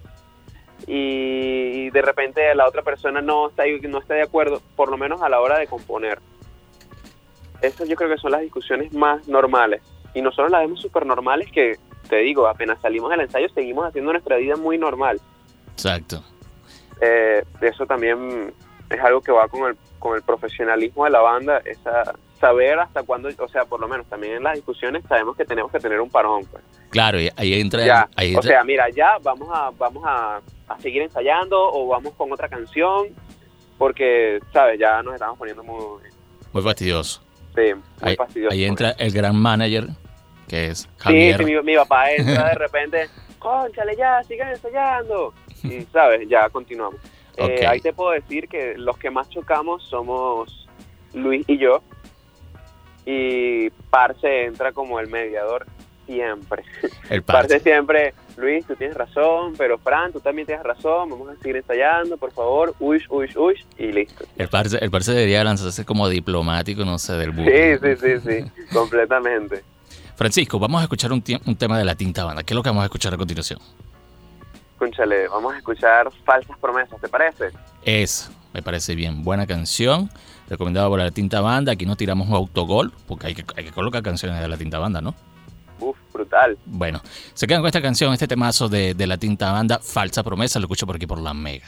[0.88, 5.22] y de repente la otra persona no está no está de acuerdo, por lo menos
[5.22, 6.20] a la hora de componer.
[7.62, 9.82] Esas yo creo que son las discusiones más normales.
[10.14, 11.78] Y nosotros las vemos súper normales que,
[12.10, 15.22] te digo, apenas salimos del ensayo seguimos haciendo nuestra vida muy normal.
[15.74, 16.24] Exacto.
[17.00, 18.54] Eh, eso también
[18.90, 23.04] es algo que va con el, con el profesionalismo de la banda, esa saber hasta
[23.04, 26.02] cuándo, o sea, por lo menos también en las discusiones sabemos que tenemos que tener
[26.02, 26.44] un parón.
[26.48, 26.64] Pues.
[26.90, 30.80] Claro, y ahí entra, Ya, ahí o sea, mira, ya vamos a vamos a, a
[30.82, 33.08] seguir ensayando o vamos con otra canción
[33.78, 36.02] porque, sabes, ya nos estamos poniendo muy,
[36.52, 37.22] muy fastidioso.
[37.56, 38.54] sí, muy Ahí, fastidiosos.
[38.54, 39.88] ahí entra el gran manager,
[40.48, 41.38] que es Sí, Javier.
[41.38, 43.08] sí, mi, mi papá entra de repente,
[43.40, 45.34] conchale ya, sigan ensayando.
[45.64, 47.00] Y, sabes, ya continuamos.
[47.38, 50.68] Eh, ahí te puedo decir que los que más chocamos somos
[51.14, 51.82] Luis y yo.
[53.06, 55.66] Y Parce entra como el mediador
[56.06, 56.64] siempre.
[57.10, 57.60] el Parce parce.
[57.62, 62.18] siempre, Luis, tú tienes razón, pero Fran, tú también tienes razón, vamos a seguir ensayando,
[62.18, 64.26] por favor, uy, uy, uy, y listo.
[64.38, 67.80] El parce, el parce debería lanzarse como diplomático, no sé, del Sí, buque.
[67.82, 69.64] sí, sí, sí, completamente.
[70.16, 72.44] Francisco, vamos a escuchar un tema de la tinta banda.
[72.44, 73.60] ¿Qué es lo que vamos a escuchar a continuación?
[74.82, 77.52] Conchale, vamos a escuchar Falsas Promesas, ¿te parece?
[77.84, 80.10] Es, me parece bien, buena canción,
[80.50, 81.74] recomendada por la tinta banda.
[81.74, 84.80] Aquí no tiramos un autogol, porque hay que, hay que colocar canciones de la tinta
[84.80, 85.14] banda, ¿no?
[85.80, 86.58] Uf, brutal.
[86.66, 87.00] Bueno,
[87.36, 90.66] se quedan con esta canción, este temazo de, de la tinta banda, Falsa Promesa, lo
[90.66, 91.68] escucho por aquí por la Mega.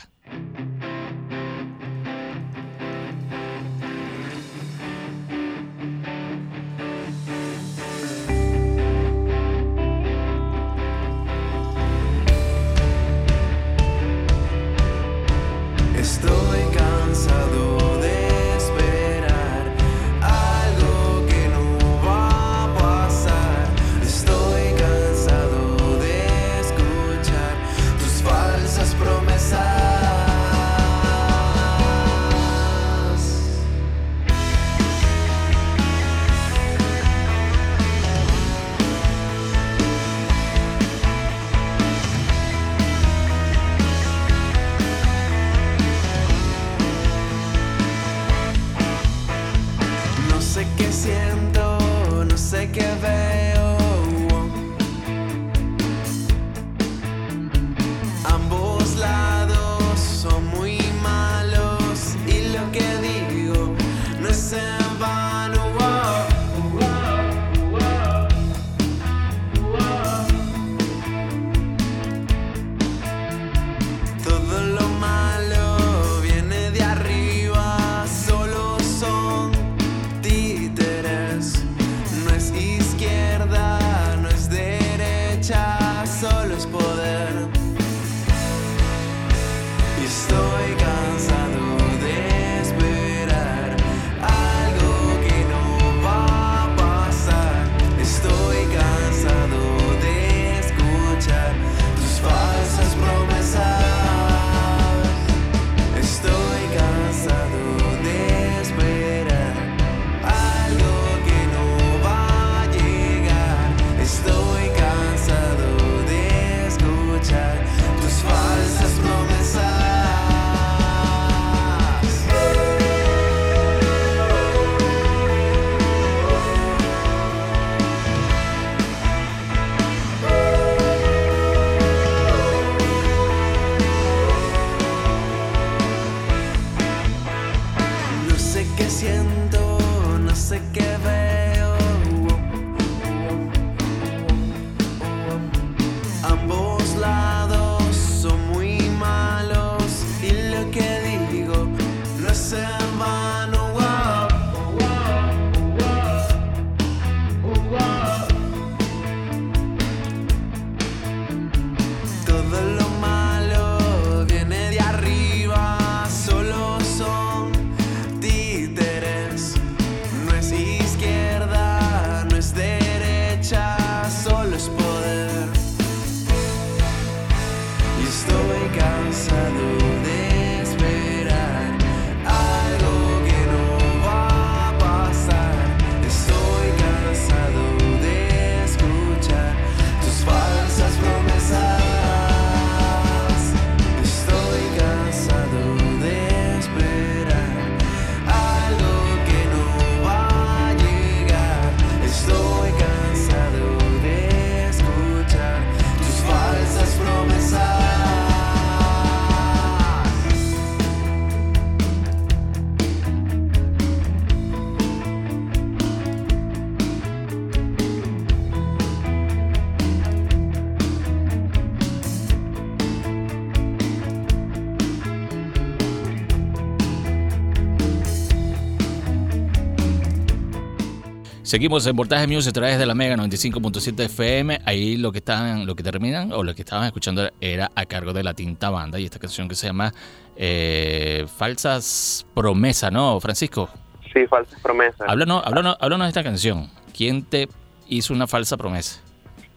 [231.53, 234.61] Seguimos en Voltaje Music a través de la Mega 95.7 FM.
[234.65, 238.11] Ahí lo que estaban, lo que terminan o lo que estaban escuchando era a cargo
[238.11, 239.93] de la Tinta Banda y esta canción que se llama
[240.35, 243.69] eh, Falsas Promesas, ¿no, Francisco?
[244.11, 245.07] Sí, falsas promesas.
[245.07, 246.71] Háblanos, háblanos, háblanos de esta canción.
[246.91, 247.47] ¿Quién te
[247.87, 249.03] hizo una falsa promesa?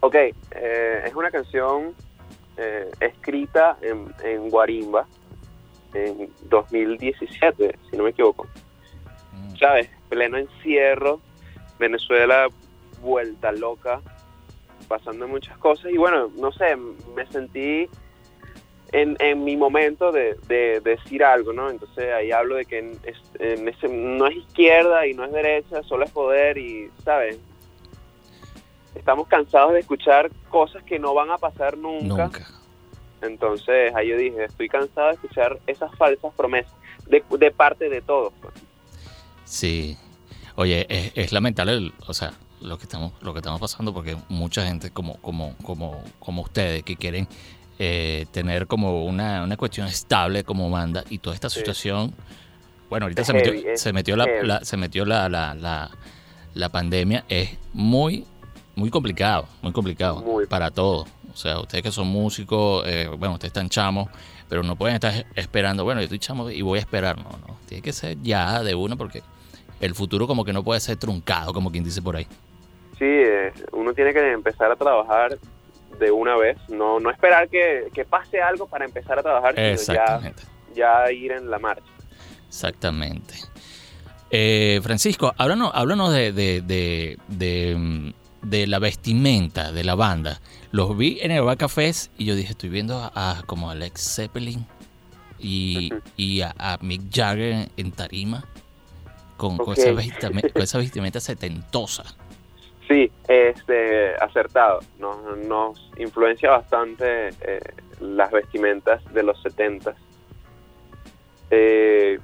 [0.00, 1.94] Ok, eh, es una canción
[2.58, 5.06] eh, escrita en, en Guarimba
[5.94, 8.46] en 2017, si no me equivoco.
[9.58, 9.88] ¿Sabes?
[10.10, 11.22] Pleno encierro,
[11.78, 12.48] Venezuela
[13.00, 14.00] vuelta loca,
[14.88, 17.88] pasando muchas cosas y bueno, no sé, me sentí
[18.92, 21.70] en, en mi momento de, de decir algo, ¿no?
[21.70, 25.32] Entonces ahí hablo de que en, es- en ese, no es izquierda y no es
[25.32, 27.38] derecha, solo es poder y, ¿sabes?
[28.94, 32.24] Estamos cansados de escuchar cosas que no van a pasar nunca.
[32.26, 32.46] Nunca.
[33.22, 36.72] Entonces ahí yo dije, estoy cansado de escuchar esas falsas promesas
[37.06, 38.32] de, de parte de todos.
[38.40, 38.54] pues.
[39.44, 39.96] Sí.
[40.56, 44.16] Oye, es, es lamentable, el- o sea, lo que estamos, lo que estamos pasando, porque
[44.28, 47.28] mucha gente como, como, como, como ustedes que quieren
[47.78, 51.58] eh, tener como una, una cuestión estable como banda y toda esta Sí.
[51.58, 52.14] situación,
[52.88, 55.90] bueno, ahorita se metió, heavy, se metió la, se metió la, la,
[56.54, 58.24] la, pandemia, es muy,
[58.76, 60.46] muy complicado, muy complicado Muy.
[60.46, 61.06] para todos.
[61.34, 64.08] O sea, ustedes que son músicos, eh, bueno, ustedes están chamos,
[64.48, 67.58] pero no pueden estar esperando, bueno, yo estoy chamo y voy a esperar, no, no,
[67.68, 69.22] tiene que ser ya de una porque
[69.80, 72.26] el futuro como que no puede ser truncado, como quien dice por ahí.
[72.98, 75.38] Sí, eh, uno tiene que empezar a trabajar
[75.98, 79.64] de una vez, no, no esperar que, que pase algo para empezar a trabajar, sino
[79.64, 80.42] ya, Exactamente,
[80.74, 81.84] ya ir en la marcha.
[82.48, 83.34] exactamente.
[84.30, 88.12] Eh, Francisco, háblanos, háblanos de, de, de, de, mm,
[88.42, 90.40] de la vestimenta de la banda.
[90.72, 93.72] Los vi en el Vaca Fest y yo dije, estoy viendo a, a como a
[93.72, 94.66] Alex Zeppelin
[95.38, 98.44] y, y a, a Mick Jagger en tarima
[99.36, 99.78] con, con Ok.
[99.78, 102.04] esa vestimenta, con esa vestimenta setentosa.
[102.88, 104.80] Sí, este, acertado.
[104.98, 107.60] Nos, nos influencia bastante eh,
[108.00, 109.94] las vestimentas de los 70
[111.50, 112.18] eh,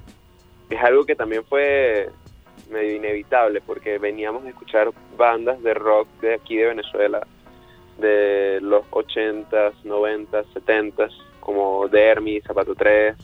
[0.69, 2.09] Es algo que también fue
[2.69, 7.25] medio inevitable porque veníamos a escuchar bandas de rock de aquí de Venezuela
[7.97, 13.15] de los 80s, 90s, 70s como Dermy, Zapato 3,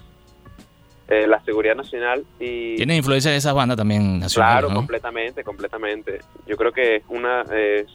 [1.10, 4.76] eh, la Seguridad Nacional y Tiene influencia de esas bandas también nacionales, Claro, ¿no?
[4.76, 6.20] completamente, completamente.
[6.46, 7.88] Yo creo que es una es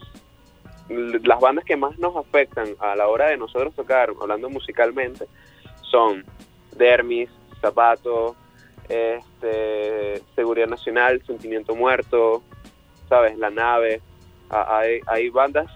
[0.89, 5.25] l- las bandas que más nos afectan a la hora de nosotros tocar, hablando musicalmente,
[5.89, 6.25] son
[6.75, 7.29] Dermis,
[7.61, 8.35] Zapato,
[8.89, 12.43] este, Seguridad Nacional, Sentimiento Muerto,
[13.09, 14.01] sabes, La Nave.
[14.49, 15.71] Hay, hay bandas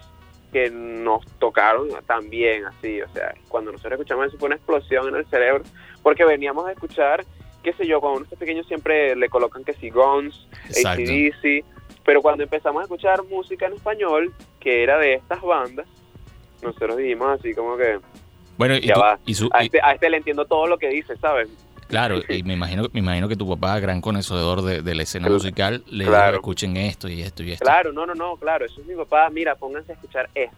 [0.52, 5.14] que nos tocaron también así, o sea, cuando nosotros escuchamos eso fue una explosión en
[5.16, 5.62] el cerebro,
[6.02, 7.24] porque veníamos a escuchar,
[7.62, 10.46] qué sé yo, cuando uno está pequeño siempre le colocan que si Guns.
[10.84, 11.64] ACDC,
[12.04, 15.86] pero cuando empezamos a escuchar música en español, que era de estas bandas,
[16.62, 17.98] nosotros dijimos así como que,
[18.56, 20.66] Bueno, y, ya tú- va, y su- a y- este, a este le entiendo todo
[20.66, 21.48] lo que dice, ¿sabes?
[21.88, 25.24] claro, y me imagino, me imagino que tu papá, gran conocedor de, de la escena
[25.26, 25.34] Claro.
[25.34, 26.36] musical, le Claro.
[26.36, 27.64] escuchen esto y esto y esto.
[27.64, 30.56] Claro, no, no, no, claro, eso es mi papá, mira, pónganse a escuchar esto.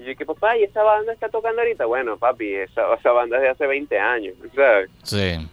[0.00, 1.84] Y yo dije, papá, ¿y esa banda está tocando ahorita?
[1.84, 4.90] Bueno, papi, esa, esa banda es de hace 20 años, ¿sabes?
[5.02, 5.48] Sí.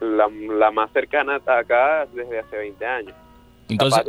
[0.00, 3.14] La, la más cercana hasta acá desde hace 20 años.
[3.68, 4.04] Entonces,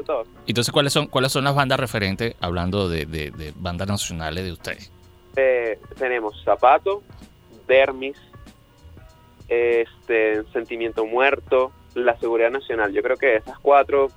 [0.45, 4.51] entonces ¿cuáles son cuáles son las bandas referentes hablando de, de- de bandas nacionales de
[4.51, 4.91] ustedes?
[5.35, 7.01] Eh, tenemos Zapato,
[7.67, 8.15] Dermis,
[9.47, 12.91] este, Sentimiento Muerto, La Seguridad Nacional.
[12.93, 14.09] Yo creo que esas cuatro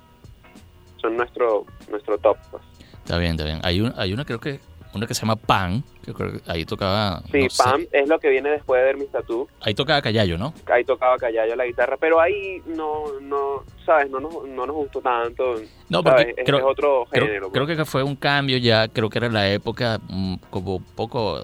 [0.97, 2.37] son nuestro nuestro top.
[2.51, 2.63] pues.
[3.03, 3.59] Está bien, está bien.
[3.63, 4.59] Hay un, hay una creo que
[4.93, 8.07] una que se llama Pan, que creo que ahí tocaba Sí, no sé, Pam es
[8.09, 9.47] lo que viene después de Tattoo.
[9.61, 10.53] ahí tocaba Callayo, ¿no?
[10.65, 14.09] Ahí tocaba Callayo la guitarra, pero ahí no, no, ¿sabes?
[14.09, 15.55] No nos, no nos gustó tanto.
[15.89, 17.51] No, porque Es- creo, es otro género.
[17.51, 21.41] creo que fue un cambio ya, creo que era la época mm, como un poco,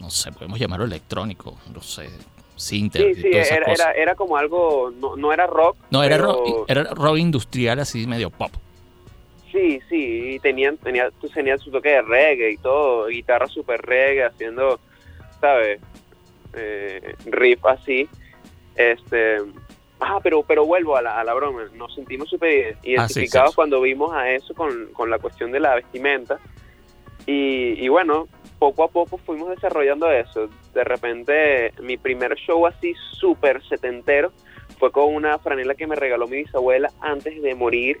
[0.00, 2.08] no sé, podemos llamarlo electrónico, no sé,
[2.56, 3.86] Sinter Sí, y sí, todas esas era, cosas.
[3.88, 5.76] era, era como algo, no, no era rock.
[5.90, 8.50] no, era rock, era rock industrial así medio pop.
[9.52, 13.80] Sí, sí, y tenían, tenía, tú tenías su toque de reggae y todo, guitarra super
[13.82, 14.78] reggae, haciendo,
[15.40, 15.80] ¿sabes?
[16.54, 18.08] Eh, riff así.
[18.76, 19.38] Este,
[19.98, 23.56] ah, pero, pero vuelvo a la, a la broma, nos sentimos súper identificados Ah, sí.
[23.56, 26.38] cuando vimos a eso con, con la cuestión de la vestimenta.
[27.26, 28.28] Y, y bueno,
[28.60, 30.48] poco a poco fuimos desarrollando eso.
[30.74, 34.32] De repente, mi primer show así súper setentero
[34.78, 37.98] fue con una franela que me regaló mi bisabuela antes de morir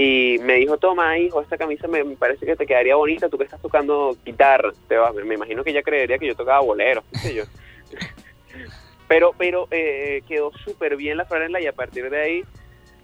[0.00, 3.36] y me dijo, toma hijo, esta camisa me, me parece que te quedaría bonita, tú
[3.36, 7.02] que estás tocando guitarra, te vas, me imagino que ella creería que yo tocaba boleros,
[7.10, 7.42] qué sé yo.
[9.08, 12.44] pero pero eh, quedó súper bien la franela y a partir de ahí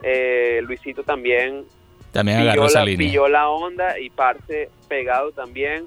[0.04, 1.64] eh, Luisito también
[2.12, 3.08] También agarró pilló esa la, línea.
[3.08, 5.86] pilló la onda y parte pegado también.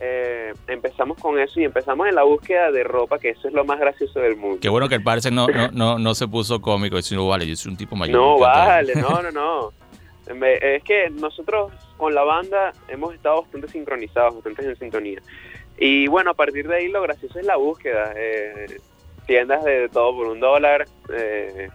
[0.00, 3.64] Eh, empezamos con eso y empezamos en la búsqueda de ropa, que eso es lo
[3.66, 4.60] más gracioso del mundo.
[4.62, 7.54] Qué bueno que el parce no, no, no, no se puso cómico, sino vale, yo
[7.56, 8.16] soy un tipo mayor.
[8.16, 8.66] No, me encanta".
[8.66, 9.72] vale, no, no, no.
[10.28, 15.20] Es que nosotros con la banda hemos estado bastante sincronizados, bastante en sintonía.
[15.78, 18.12] Y bueno, a partir de ahí lo gracioso es la búsqueda.
[18.16, 18.78] eh,
[19.28, 21.68] tiendas de todo por un dólar, eh,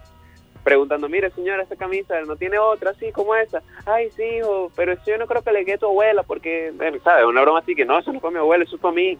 [0.63, 3.61] preguntando, mire señora, esta camisa no tiene otra así como esa.
[3.85, 6.73] Ay, sí, hijo, pero eso yo no creo que le quede a tu abuela porque,
[7.03, 7.25] ¿sabes?
[7.25, 9.17] Una broma así que no, eso no es para mi abuela, eso es para mí.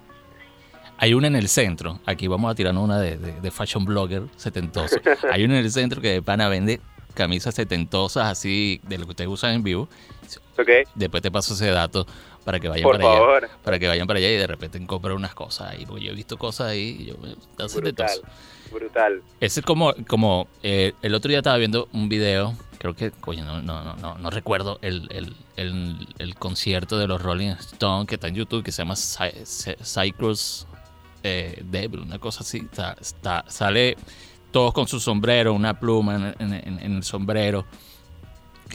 [0.98, 4.24] Hay una en el centro, aquí vamos a tirar una de, de, de fashion blogger
[4.36, 4.98] setentoso.
[5.32, 6.80] Hay una en el centro que de pana vende
[7.14, 9.88] camisas setentosas así de lo que ustedes usan en vivo.
[10.58, 10.70] ¿Ok?
[10.96, 12.06] Después te paso ese dato
[12.46, 13.20] para que vayan Por para allá.
[13.20, 13.50] favor.
[13.64, 15.86] Para que vayan para allá y de repente compren unas cosas ahí.
[15.86, 18.10] Porque yo he visto cosas ahí y yo está Brutal,
[18.72, 19.22] brutal.
[19.40, 23.46] Ese es como, como eh, el otro día estaba viendo un video creo que, coño,
[23.46, 28.08] no, no, no, no, no recuerdo el, el, el, el concierto de los Rolling Stones
[28.10, 30.68] que está en YouTube, que se llama Cy- Cy- Cyprus
[31.24, 32.58] eh, Devil, una cosa así.
[32.58, 33.96] Está, está- sale
[34.54, 37.66] todos con su sombrero, una pluma en, en- en- el sombrero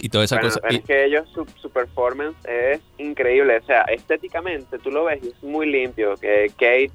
[0.01, 0.69] y toda esa Bueno, cosa.
[0.69, 3.57] es que ellos, su, su performance es increíble.
[3.57, 6.15] O sea, estéticamente tú lo ves y es muy limpio.
[6.17, 6.91] Que Kate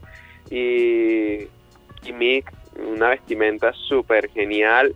[0.51, 1.47] y,
[2.07, 4.93] y Mick, una vestimenta súper genial.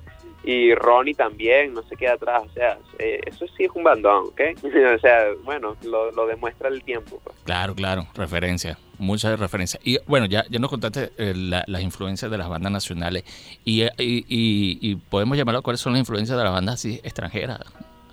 [0.49, 2.43] Y Ronnie también, no se queda atrás.
[2.45, 4.41] O sea, eh, eso sí es un bandón, ¿ok?
[4.95, 7.19] o sea, bueno, lo, lo demuestra el tiempo.
[7.21, 7.35] Pues.
[7.43, 9.85] Claro, claro, referencia, muchas referencias.
[9.85, 13.25] Y bueno, ya, ya nos contaste eh, la- las influencias de las bandas nacionales
[13.65, 17.01] y, eh, y, y- y podemos llamarlo cuáles son las influencias de las bandas así
[17.03, 17.59] extranjeras,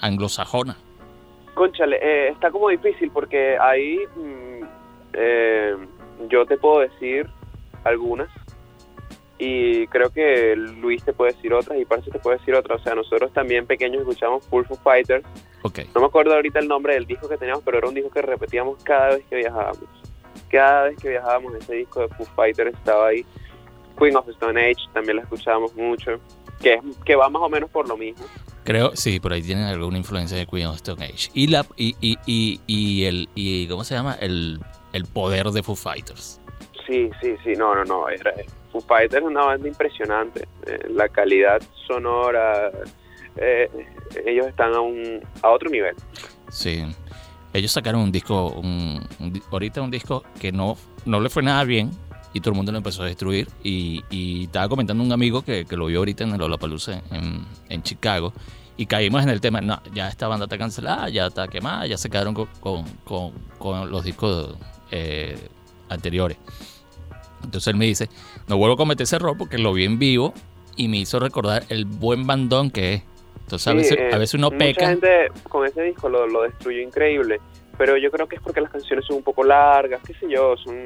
[0.00, 0.76] anglosajonas.
[1.54, 4.64] Conchale, eh, está como difícil porque ahí mm,
[5.12, 5.76] eh,
[6.28, 7.28] yo te puedo decir
[7.84, 8.28] algunas
[9.44, 12.80] y creo que Luis te puede decir otras y Parce te puede decir otras.
[12.80, 15.24] O sea, nosotros también pequeños escuchamos Full Foo Fighters.
[15.62, 18.10] Ok, No me acuerdo ahorita el nombre del disco que teníamos, pero era un disco
[18.10, 19.84] que repetíamos cada vez que viajábamos.
[20.50, 23.26] Cada vez que viajábamos ese disco de Foo Fighters estaba ahí.
[23.98, 26.18] Queen of Stone Age también la escuchábamos mucho,
[26.60, 28.24] que, es, que va más o menos por lo mismo.
[28.64, 31.30] creo, sí, por ahí tienen alguna influencia de Queen of Stone Age.
[31.34, 34.16] Y, la, y, y, y, y el, y, ¿cómo se llama?
[34.20, 34.58] El,
[34.92, 36.40] el poder de Foo Fighters.
[36.86, 38.08] Sí, sí, sí, no, no, no.
[38.08, 38.32] Era,
[38.70, 40.46] Foo Fighters es una banda impresionante.
[40.66, 42.70] Eh, la calidad sonora,
[43.36, 43.70] eh,
[44.26, 45.94] ellos están a, un, a otro nivel.
[46.50, 46.84] Sí.
[47.52, 49.00] Ellos sacaron un disco, un,
[49.50, 50.76] ahorita un disco que no,
[51.06, 51.90] no le fue nada bien
[52.32, 53.48] y todo el mundo lo empezó a destruir.
[53.62, 57.44] Y, y estaba comentando un amigo que, que lo vio ahorita en el Lollapalooza en,
[57.68, 58.32] en Chicago
[58.76, 61.96] y caímos en el tema, no, ya esta banda está cancelada, ya está quemada, ya
[61.96, 64.56] se quedaron con, con, con- con los discos
[64.90, 65.38] eh,
[65.88, 66.36] anteriores.
[67.44, 68.08] Entonces él me dice,
[68.48, 70.34] no vuelvo a cometer ese error porque lo vi en vivo
[70.76, 73.02] y me hizo recordar el buen bandón que es.
[73.42, 74.88] Entonces a, Sí, veces, eh, a veces uno Mucha peca.
[74.88, 77.40] gente con ese disco lo, lo destruyó increíble.
[77.76, 80.56] Pero yo creo que es porque las canciones son un poco largas, qué sé yo,
[80.56, 80.76] son,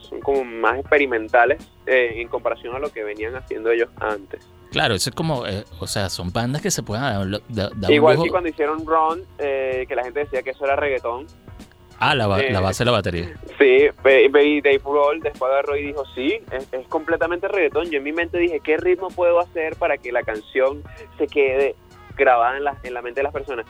[0.00, 4.40] son como más experimentales eh, en comparación a lo que venían haciendo ellos antes.
[4.70, 7.70] Claro, eso es como, eh, o sea, son bandas que se pueden dar, un da-
[7.70, 10.74] un Igual lujo- que cuando hicieron Run, eh, que la gente decía que eso era
[10.76, 11.26] reggaetón.
[12.00, 13.34] Ah, la, ba- eh, la base de la batería.
[13.58, 17.90] Sí, y Dave Grohl después agarró y dijo, sí, es, es completamente reggaetón.
[17.90, 20.82] Yo en mi mente dije, ¿qué ritmo puedo hacer para que la canción
[21.18, 21.74] se quede
[22.16, 23.66] grabada en la, en la mente de las personas?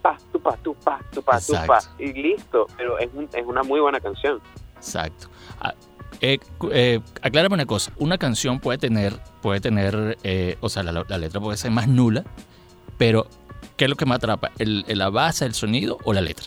[0.00, 1.78] Pa, tu pa, tu pa, tu pa, tu pa.
[1.98, 4.40] Y listo, pero es, un- es una muy buena canción.
[4.76, 5.28] Exacto.
[5.60, 5.74] Ah,
[6.22, 6.38] eh,
[6.72, 9.12] eh, aclárame una cosa, una canción puede tener,
[9.42, 12.24] puede tener, eh, o sea, la, la letra puede ser más nula,
[12.96, 13.26] pero
[13.76, 14.50] ¿qué es lo que me atrapa?
[14.58, 16.46] ¿El, el- ¿La base, el sonido o la letra?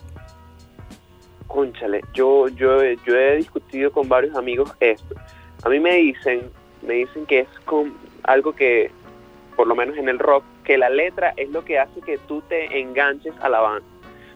[1.49, 5.15] Conchale, yo, yo, yo he discutido con varios amigos esto.
[5.63, 6.49] A mí me dicen,
[6.83, 7.93] me dicen que es con
[8.23, 8.91] algo que,
[9.55, 12.41] por lo menos en el rock, que la letra es lo que hace que tú
[12.47, 13.85] te enganches a la banda.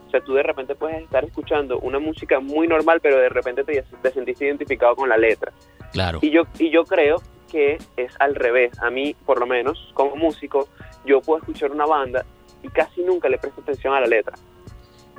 [0.07, 3.63] O sea, tú de repente puedes estar escuchando una música muy normal, pero de repente
[3.63, 5.53] te, te sentiste identificado con la letra.
[5.91, 6.17] Claro.
[6.23, 8.73] Y yo, y yo creo que es al revés.
[8.81, 10.67] A mí, por lo menos, como músico,
[11.05, 12.25] yo puedo escuchar una banda
[12.63, 14.35] y casi nunca le presto atención a la letra.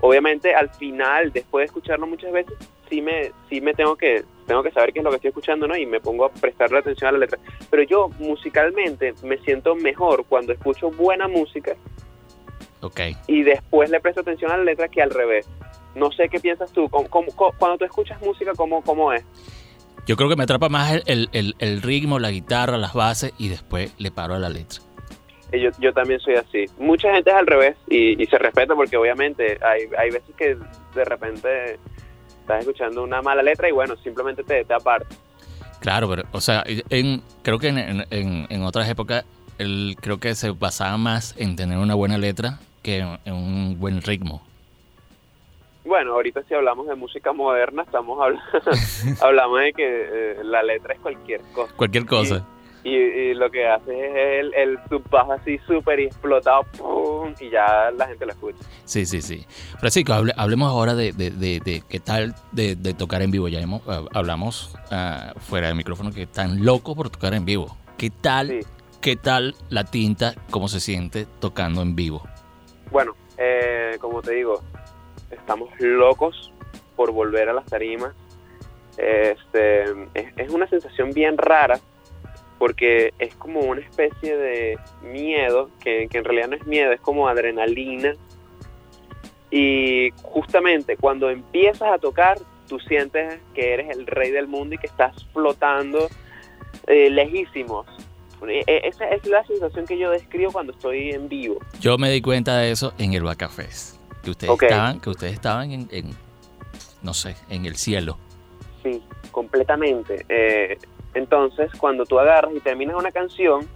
[0.07, 2.53] Obviamente, al final, después de escucharlo muchas veces,
[2.91, 5.67] sí me, sí me tengo que, tengo que saber qué es lo que estoy escuchando,
[5.67, 5.75] ¿no?
[5.79, 7.39] Y me pongo a prestarle atención a la letra.
[7.71, 11.75] Pero yo, musicalmente, me siento mejor cuando escucho buena música
[12.83, 13.01] Ok.
[13.29, 15.49] y después le presto atención a la letra que al revés.
[15.95, 16.89] No sé qué piensas tú.
[16.91, 19.25] ¿Cómo- cómo- cómo- cuando tú escuchas música, ¿cómo, cómo es?
[20.07, 23.33] Yo creo que me atrapa más el, el- el- el ritmo, la guitarra, las bases
[23.39, 24.81] y después le paro a la letra.
[25.61, 26.65] Yo, yo también soy así.
[26.79, 30.57] Mucha gente es al revés y, y se respeta porque obviamente hay, hay veces que
[30.95, 31.79] de repente
[32.41, 35.15] estás escuchando una mala letra y bueno, simplemente te, te aparta.
[35.81, 39.25] Claro, pero, o sea, en, creo que en, en- en- en otras épocas,
[39.59, 43.79] el, creo que se basaba más en tener una buena letra que en, en un
[43.79, 44.43] buen ritmo.
[45.85, 48.43] Bueno, ahorita si hablamos de música moderna, estamos hablando,
[49.21, 51.75] hablamos de que eh, la letra es cualquier cosa.
[51.77, 52.47] Cualquier cosa.
[52.85, 57.33] Y, y lo que hace es el, el sub-bajo así súper explotado ¡pum!
[57.41, 58.59] y ya la gente lo escucha.
[58.85, 59.47] Sí, sí, sí.
[59.81, 63.49] Francisco, hable- hablemos ahora de, de- de- de qué tal de, tocar en vivo.
[63.49, 67.75] Ya hemos, ah, hablamos ah, fuera del micrófono que están locos por tocar en vivo.
[67.97, 68.61] ¿Qué tal, Sí.
[69.01, 72.23] qué tal la tinta, cómo se siente tocando en vivo?
[72.91, 74.63] Bueno, eh, como te digo,
[75.31, 76.53] estamos locos
[76.97, 78.13] por volver a las tarimas.
[78.99, 81.81] Este, es, es una sensación bien rara
[82.65, 87.01] porque es como una especie de miedo, que, que en realidad no es miedo, es
[87.03, 88.15] como adrenalina.
[89.51, 94.79] Y justamente cuando empiezas a tocar, tú sientes que eres el rey del mundo y
[94.79, 96.09] que estás flotando
[96.87, 97.85] eh, lejísimos.
[98.49, 101.59] eh, eh, esa es la sensación que yo describo cuando estoy en vivo.
[101.81, 104.01] Yo me di cuenta de eso en el Bacafés.
[104.23, 104.63] Que ustedes Ok.
[104.63, 106.13] estaban, que ustedes estaban en, en,
[107.03, 108.17] no sé, en el cielo.
[108.83, 109.03] Sí,
[109.33, 110.25] completamente.
[110.31, 110.79] Eh,
[111.15, 113.67] entonces, cuando tú agarras y terminas una canción,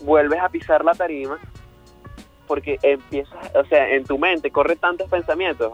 [0.00, 1.38] vuelves a pisar la tarima
[2.46, 5.72] porque empiezas, o sea, en tu mente corre tantos pensamientos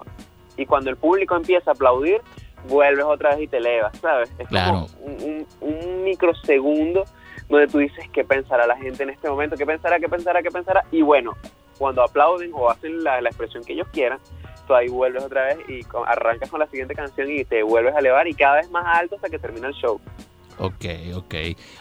[0.57, 2.21] y cuando el público empieza a aplaudir,
[2.69, 4.31] vuelves otra vez y te elevas, ¿sabes?
[4.39, 4.87] Es Claro.
[4.93, 7.05] como un, un- un microsegundo
[7.49, 10.51] donde tú dices qué pensará la gente en este momento, qué pensará, qué pensará, qué
[10.51, 11.35] pensará, y bueno,
[11.79, 14.19] cuando aplauden o hacen la, la expresión que ellos quieran,
[14.67, 17.95] tú ahí vuelves otra vez y con- arrancas con la siguiente canción y te vuelves
[17.95, 20.01] a elevar y cada vez más alto hasta que termina el show.
[20.59, 20.85] Ok,
[21.15, 21.35] ok.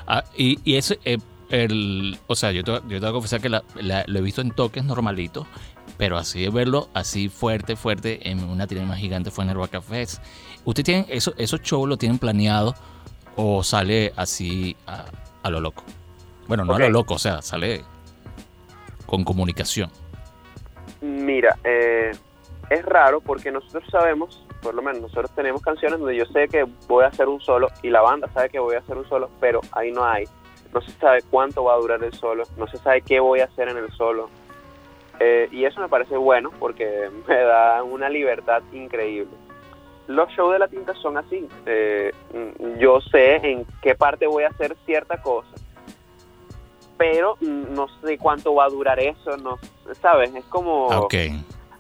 [0.08, 1.18] Ah, y, y eh,
[1.50, 4.22] el, o sea, yo te, yo te voy a confesar que la- la- lo he
[4.22, 5.46] visto en toques normalitos,
[5.98, 10.22] pero así de verlo así fuerte, fuerte en una tarima gigante fue en el Bacafés.
[10.66, 12.74] ¿Usted tiene eso, esos shows lo tienen planeado
[13.36, 15.06] o sale así a,
[15.44, 15.84] a lo loco?
[16.48, 17.84] Bueno, no a lo loco, o sea, sale
[19.06, 19.92] con comunicación.
[21.02, 22.12] Mira, eh,
[22.70, 26.66] es raro porque nosotros sabemos, por lo menos nosotros tenemos canciones donde yo sé que
[26.88, 29.30] voy a hacer un solo y la banda sabe que voy a hacer un solo,
[29.40, 30.26] pero ahí no hay.
[30.74, 33.46] No se sabe cuánto va a durar el solo, no se sabe qué voy a
[33.46, 34.30] hacer en el solo.
[35.20, 39.32] Eh, y eso me parece bueno porque me da una libertad increíble.
[40.08, 41.48] Los shows de la tinta son así.
[41.66, 42.12] eh,
[42.80, 45.54] yo sé en qué parte voy a hacer cierta cosa,
[46.98, 49.58] pero no sé cuánto va a durar eso, no
[50.02, 51.08] sabes, es como Ah,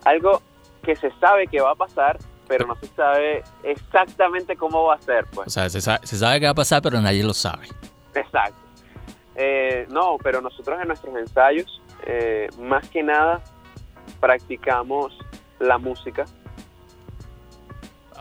[0.05, 0.41] algo
[0.83, 2.17] que se sabe que va a pasar,
[2.47, 5.53] pero no se sabe exactamente cómo va a ser, O pues.
[5.53, 7.67] sea, se sabe, se sabe qué va a pasar, pero nadie lo sabe.
[8.13, 8.55] Exacto.
[9.35, 13.41] Eh, no, pero nosotros en nuestros ensayos, eh, más que nada,
[14.19, 15.17] practicamos
[15.59, 16.25] la música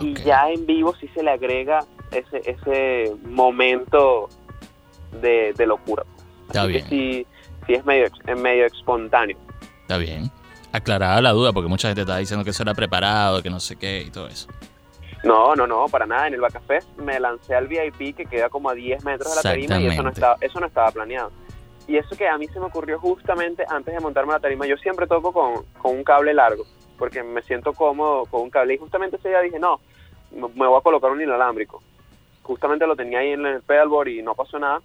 [0.00, 4.28] y ya en vivo sí se le agrega ese, ese momento
[5.20, 6.04] de, de locura.
[6.14, 6.26] pues.
[6.48, 6.88] Está Así que bien.
[6.88, 7.26] sí,
[7.66, 9.36] sí es medio, es medio espontáneo.
[9.82, 10.30] Está bien.
[10.72, 13.76] Aclarada la duda, porque mucha gente está diciendo que eso era preparado, que no sé
[13.76, 14.48] qué y todo eso.
[15.22, 16.26] No, no, no, para nada.
[16.26, 19.42] En el Bacafest me lancé al VIP que queda como a 10 metros de la
[19.42, 21.30] tarima y eso no, estaba, eso no estaba planeado.
[21.86, 24.66] Y eso que a mí se me ocurrió justamente antes de montarme a la tarima.
[24.66, 26.64] Yo siempre toco con, con un cable largo
[27.02, 28.74] porque me siento cómodo con un cable.
[28.74, 29.80] Y justamente ese día dije, no,
[30.30, 31.82] me voy a colocar un inalámbrico.
[32.42, 34.80] Justamente lo tenía ahí en el pedalboard y no pasó nada.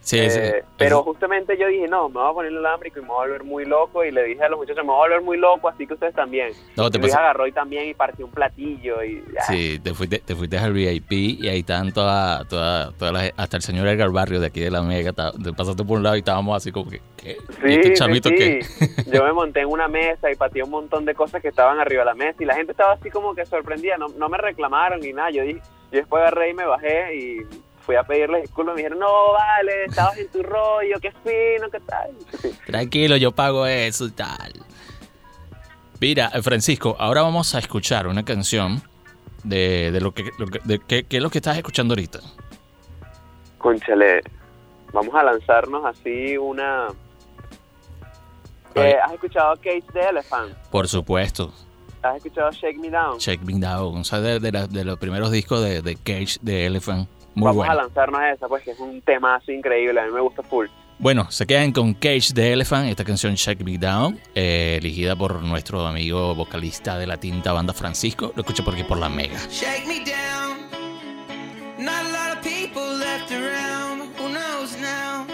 [0.00, 3.08] Sí, Eh, pero justamente yo dije, no, me voy a poner el alámbrico y me
[3.08, 4.04] voy a volver muy loco.
[4.04, 6.14] Y le dije a los muchachos, me voy a volver muy loco, así que ustedes
[6.14, 6.52] también.
[6.76, 9.02] no, te y Luis pasa- agarró y también y partió un platillo.
[9.04, 13.12] y ah, Sí, te fuiste, te fuiste al VIP y ahí estaban toda, toda, toda
[13.12, 15.12] la- hasta el señor Edgar Barrio de aquí de la Mega.
[15.12, 17.32] te pasaste por un lado y estábamos así como que, ¿qué?
[17.32, 18.36] ¿Y Sí, este sí, chamito sí.
[18.36, 18.60] qué?
[19.12, 22.00] Yo me monté en una mesa y pateé un montón de cosas que estaban arriba
[22.02, 25.00] de la mesa y la gente estaba así como que sorprendida, no, no me reclamaron
[25.00, 25.30] ni nada.
[25.30, 25.60] Yo dije,
[25.92, 27.38] yo después agarré y me bajé y
[27.88, 28.74] fui a pedirles disculpas.
[28.74, 32.10] Me dijeron, no, vale, estabas en tu rollo, qué fino, qué tal.
[32.66, 34.52] Tranquilo, yo pago eso y tal.
[35.98, 38.82] Mira, eh, Francisco, ahora vamos a escuchar una canción
[39.42, 42.18] de, de lo que, lo que- de qué- qué es lo que estás escuchando ahorita.
[43.56, 44.20] Conchale,
[44.92, 46.88] vamos a lanzarnos así una...
[48.74, 50.52] Eh, ¿Has escuchado Cage the Elephant?
[50.70, 51.52] Por supuesto,
[52.02, 53.18] ¿Has escuchado Shake Me Down?
[53.18, 56.36] Check Me Down, o sea, de, de la- de los primeros discos de, de Cage
[56.42, 57.08] de Elephant.
[57.38, 57.72] Muy vamos bueno.
[57.72, 60.42] a lanzarnos a esa, pues que es un tema así increíble, a mí me gusta
[60.42, 60.66] full.
[60.98, 65.40] Bueno, se quedan con Cage the Elephant, esta canción Check Me Down, eh, elegida por
[65.44, 68.32] nuestro amigo vocalista de la tinta banda Francisco.
[68.34, 69.38] Lo escucho por aquí por la Mega.
[69.48, 70.58] Shake me down.
[71.78, 74.10] Not a lot of people left around.
[74.18, 75.24] Who knows now?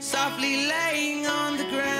[0.00, 1.95] Softly laying on the ground.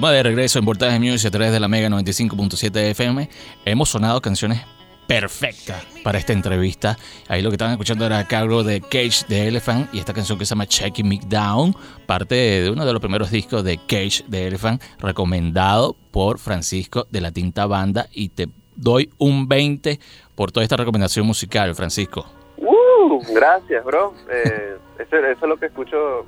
[0.00, 3.28] Estamos de regreso en Voltaje Music a través de la Mega 95.7 FM.
[3.66, 4.62] Hemos sonado canciones
[5.06, 6.96] perfectas para esta entrevista.
[7.28, 10.38] Ahí lo que estaban escuchando era a cargo de Cage de Elephant y esta canción
[10.38, 11.76] que se llama Checking Me Down,
[12.06, 17.20] parte de uno de los primeros discos de Cage de Elephant, recomendado por Francisco de
[17.20, 18.06] la Tinta Banda.
[18.10, 20.00] Y te doy un 20
[20.34, 22.24] por toda esta recomendación musical, Francisco.
[22.56, 24.14] Uh, gracias, bro.
[24.32, 26.24] Eh, eso, eso es lo que escucho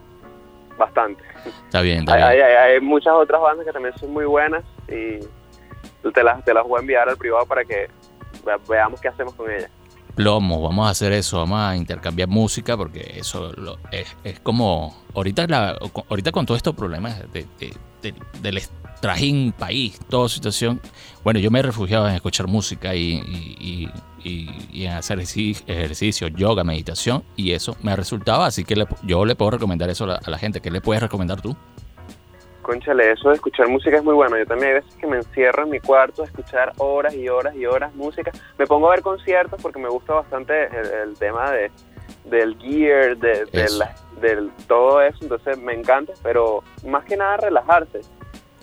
[0.77, 1.32] bastante.
[1.65, 2.47] Está bien, está Hay, bien.
[2.47, 5.19] hay- hay muchas otras bandas que también son muy buenas y
[6.11, 7.89] te las, te las voy a enviar al privado para que
[8.45, 9.71] ve- veamos qué hacemos con ellas.
[10.15, 14.95] plomo, vamos a hacer eso, vamos a intercambiar música porque eso lo- es, es como
[15.15, 15.79] ahorita la,
[16.11, 18.61] ahorita con todos estos problemas de, de- de- del
[19.01, 20.81] trajín país, toda situación,
[21.25, 23.15] bueno, yo me he refugiado en escuchar música y,
[23.61, 23.89] y-
[24.25, 28.87] y- en hacer ejerci- ejercicio, yoga, meditación y eso me ha resultado, así que le-
[29.05, 30.61] yo le puedo recomendar eso a la, a la gente.
[30.61, 31.57] ¿Qué le puedes recomendar tú?
[32.63, 34.39] Conchale, eso de escuchar música es muy bueno.
[34.39, 37.57] Yo también hay veces que me encierro en mi cuarto a escuchar horas y horas
[37.57, 38.31] y horas música.
[38.57, 41.71] Me pongo a ver conciertos porque me gusta bastante el, el tema de
[42.25, 45.19] del gear, de, de la- del todo eso.
[45.23, 48.01] Entonces me encanta, pero más que nada relajarse.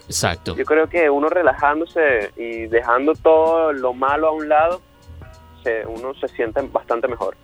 [0.09, 0.55] Exacto.
[0.55, 4.81] Yo creo que uno relajándose y dejando todo lo malo a un lado,
[5.63, 7.37] se, uno se siente bastante mejor.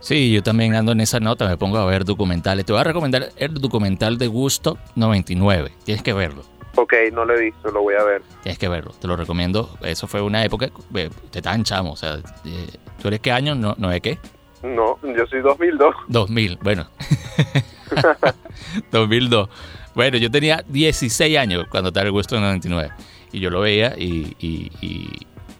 [0.00, 2.66] Sí, yo también ando en esa nota, me pongo a ver documentales.
[2.66, 5.72] Te voy a recomendar el documental de Gusto 99.
[5.84, 6.42] Tienes que verlo.
[6.74, 8.22] Ok, no lo he visto, lo voy a ver.
[8.42, 9.70] Tienes que verlo, te lo recomiendo.
[9.80, 12.66] Eso fue una época, eh, te tan chamo, o sea, eh,
[13.00, 13.54] ¿tú eres qué año?
[13.54, 14.18] No, no es qué?
[14.62, 15.94] No, yo soy 2002.
[16.08, 16.86] 2000, bueno.
[18.90, 19.48] 2002.
[19.94, 22.90] Bueno, yo tenía 16 años cuando estaba el gusto en 99.
[23.32, 25.08] Y yo lo veía y, y, y,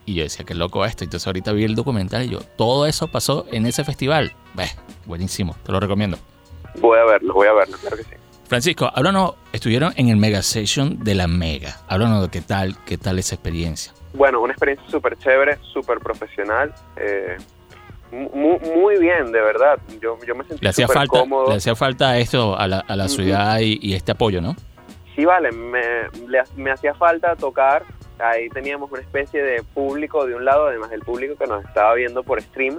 [0.06, 1.04] y yo decía, qué loco esto.
[1.04, 4.32] Entonces ahorita vi el documental y yo, todo eso pasó en ese festival.
[5.06, 6.18] Buenísimo, te lo recomiendo.
[6.80, 8.10] Voy a verlo, voy a verlo, claro que sí.
[8.48, 11.80] Francisco, háblanos, estuvieron en el Mega Session de la Mega.
[11.88, 13.92] Háblanos de qué tal, qué tal esa experiencia.
[14.12, 16.74] Bueno, una experiencia súper chévere, súper profesional.
[16.96, 17.36] eh,
[18.12, 19.78] mu- muy, bien, de verdad.
[20.00, 21.48] Yo, yo me sentí Le hacía súper falta, cómodo.
[21.50, 24.54] le hacía falta esto a la, a la ciudad y, y este apoyo, ¿no?
[25.16, 25.80] Sí, vale, me,
[26.28, 27.82] le- me hacía falta tocar.
[28.18, 31.94] Ahí teníamos una especie de público de un lado, además del público que nos estaba
[31.94, 32.78] viendo por stream.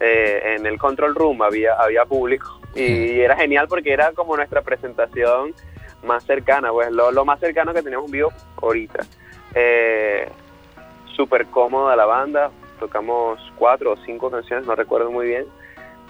[0.00, 4.60] eh, en el control room había, había público y era genial porque era como nuestra
[4.62, 5.54] presentación
[6.02, 9.04] más cercana, pues lo, lo más cercano que teníamos vivo ahorita.
[9.54, 10.28] Eh,
[11.14, 12.50] Súper cómoda la banda,
[12.84, 15.46] tocamos cuatro o cinco canciones, no recuerdo muy bien.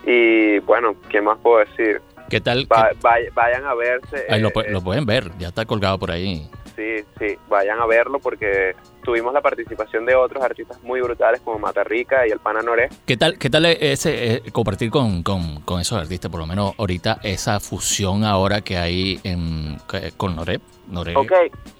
[0.06, 2.00] Y bueno, ¿qué más puedo decir?
[2.28, 2.66] ¿Qué tal?
[2.70, 4.26] Va- ¿Qué- vay- vayan a verse.
[4.28, 6.48] Ahí lo, eh, pu- lo pueden ver, ya está colgado por ahí.
[6.76, 11.58] Sí, sí, vayan a verlo porque tuvimos la participación de otros artistas muy brutales como
[11.60, 12.88] Mata Rica y el Pana Noré.
[13.06, 16.30] ¿Qué tal, qué tal ese eh, compartir con, con, con esos artistas?
[16.32, 19.76] Por lo menos ahorita esa fusión ahora que hay en,
[20.16, 21.32] con Norep, Norep Ok,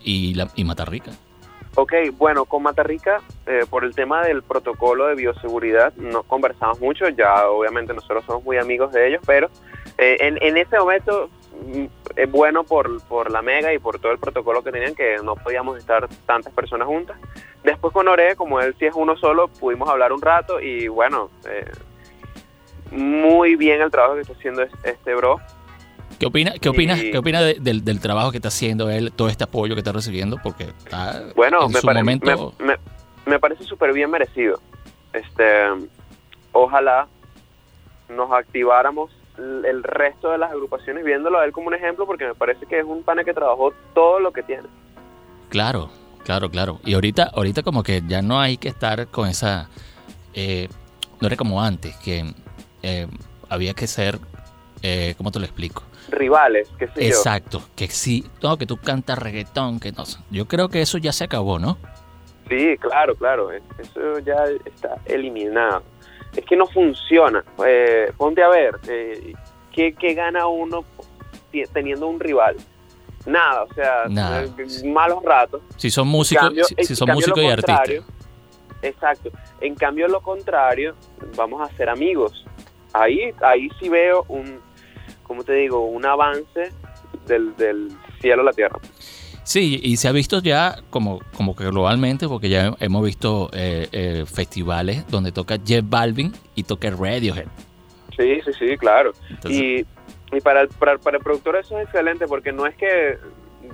[0.04, 1.10] y, la, y Matarrica.
[1.76, 6.80] Ok, bueno, con Mata Rica, eh, por el tema del protocolo de bioseguridad, no conversamos
[6.80, 9.48] mucho, ya obviamente nosotros somos muy amigos de ellos, pero
[9.98, 11.28] eh, en, en ese momento
[11.66, 11.84] mm,
[12.16, 15.34] es bueno por, por la mega y por todo el protocolo que tenían que no
[15.36, 17.16] podíamos estar tantas personas juntas.
[17.62, 21.30] Después con Noré, como él sí es uno solo, pudimos hablar un rato y bueno,
[21.48, 21.70] eh,
[22.90, 25.40] muy bien el trabajo que está haciendo es- este bro.
[26.24, 29.12] ¿Qué opina, qué opinas, Y- qué opina de- del, del trabajo que está haciendo él,
[29.12, 30.38] todo este apoyo que está recibiendo?
[30.42, 32.54] Porque está Bueno, en me, su pare- momento.
[32.58, 32.78] me, me-
[33.26, 34.58] me parece súper bien merecido.
[35.12, 35.44] Este,
[36.52, 37.06] ojalá
[38.08, 42.34] nos activáramos el resto de las agrupaciones viéndolo a él como un ejemplo porque me
[42.34, 44.62] parece que es un pana que trabajó todo lo que tiene.
[45.50, 45.90] Claro,
[46.24, 46.80] claro, claro.
[46.84, 49.68] Y ahorita, ahorita como que ya no hay que estar con esa.
[50.32, 50.68] eh,
[51.20, 52.32] no era como antes, que
[52.82, 53.06] eh,
[53.50, 54.18] había que ser.
[54.82, 55.82] Eh, ¿Cómo te lo explico?
[56.08, 60.04] Rivales, qué sé Exacto, que sí, no, que tú cantas reggaetón, que no.
[60.30, 61.78] Yo creo que eso ya se acabó, ¿no?
[62.48, 65.82] Sí, claro, claro, es- eso ya está eliminado.
[66.36, 67.42] Es que no funciona.
[67.66, 69.32] Eh, ponte a ver, eh,
[69.72, 70.84] ¿qué, qué gana uno
[71.72, 72.56] teniendo un rival?
[73.26, 74.44] Nada, o sea, Nada.
[74.44, 75.62] eh, malos ratos.
[75.76, 78.04] Si son músicos, cambio- si, son músicos y artistas.
[78.82, 79.30] Exacto.
[79.60, 80.94] En cambio, lo contrario,
[81.36, 82.44] vamos a ser amigos.
[82.92, 84.60] Ahí, ahí sí veo un,
[85.34, 85.84] ¿cómo te digo?
[85.84, 86.70] Un avance
[87.26, 87.88] del, del
[88.20, 88.78] cielo a la tierra.
[89.42, 93.88] Sí, y se ha visto ya como, como que globalmente, porque ya hemos visto eh,
[93.90, 97.46] eh, festivales donde toca Jeff Balvin y toca Radiohead.
[98.16, 99.12] Sí, sí, sí, claro.
[99.28, 99.86] Entonces, y
[100.36, 103.18] y para, el, para, para el productor eso es excelente porque no es que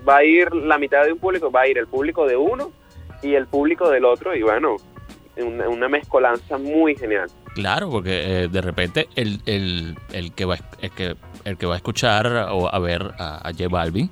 [0.08, 2.70] va a ir la mitad de un público, va a ir el público de uno
[3.22, 4.76] y el público del otro y bueno,
[5.36, 7.28] una, una mezcolanza muy genial.
[7.54, 11.74] Claro, porque eh, de repente el, el, el, que va, el, que, el que va
[11.74, 14.10] a escuchar o a ver a, a J Balvin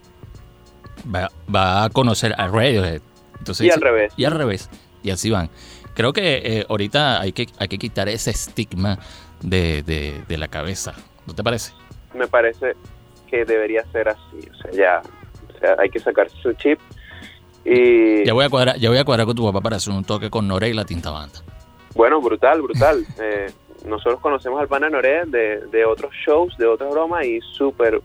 [1.14, 3.00] va, va a conocer a Radiohead.
[3.38, 4.12] Entonces, Y al revés.
[4.16, 4.68] Y al revés.
[5.02, 5.48] Y así van.
[5.94, 8.98] Creo que eh, ahorita hay que, hay que quitar ese estigma
[9.42, 10.94] de, de- de la cabeza.
[11.26, 11.72] ¿No te parece?
[12.14, 12.74] Me parece
[13.30, 14.48] que debería ser así.
[14.52, 15.02] O sea, ya
[15.54, 16.78] o sea, hay que sacarse su chip.
[17.64, 20.04] Y Ya voy a cuadrar, ya voy a cuadrar con tu papá para hacer un
[20.04, 21.40] toque con Nore y la tinta banda.
[21.94, 23.04] bueno, brutal, brutal.
[23.20, 23.46] Eh,
[23.84, 28.00] nosotros conocemos al pana Noré de, de otros shows, de otras bromas y súper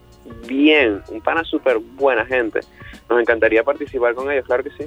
[0.46, 1.02] bien.
[1.08, 2.60] Un pana súper buena gente.
[3.08, 4.84] Nos encantaría participar con ellos, claro que sí.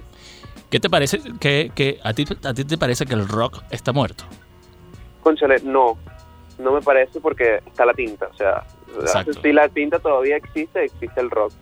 [0.69, 1.19] ¿Qué te parece?
[1.39, 4.25] Que, que a, ti, ¿A ti te parece que el rock está muerto?
[5.21, 5.97] Conchale, no,
[6.59, 8.27] no me parece porque está la tinta.
[8.27, 8.63] O sea,
[9.41, 11.53] si la tinta todavía existe, existe el rock.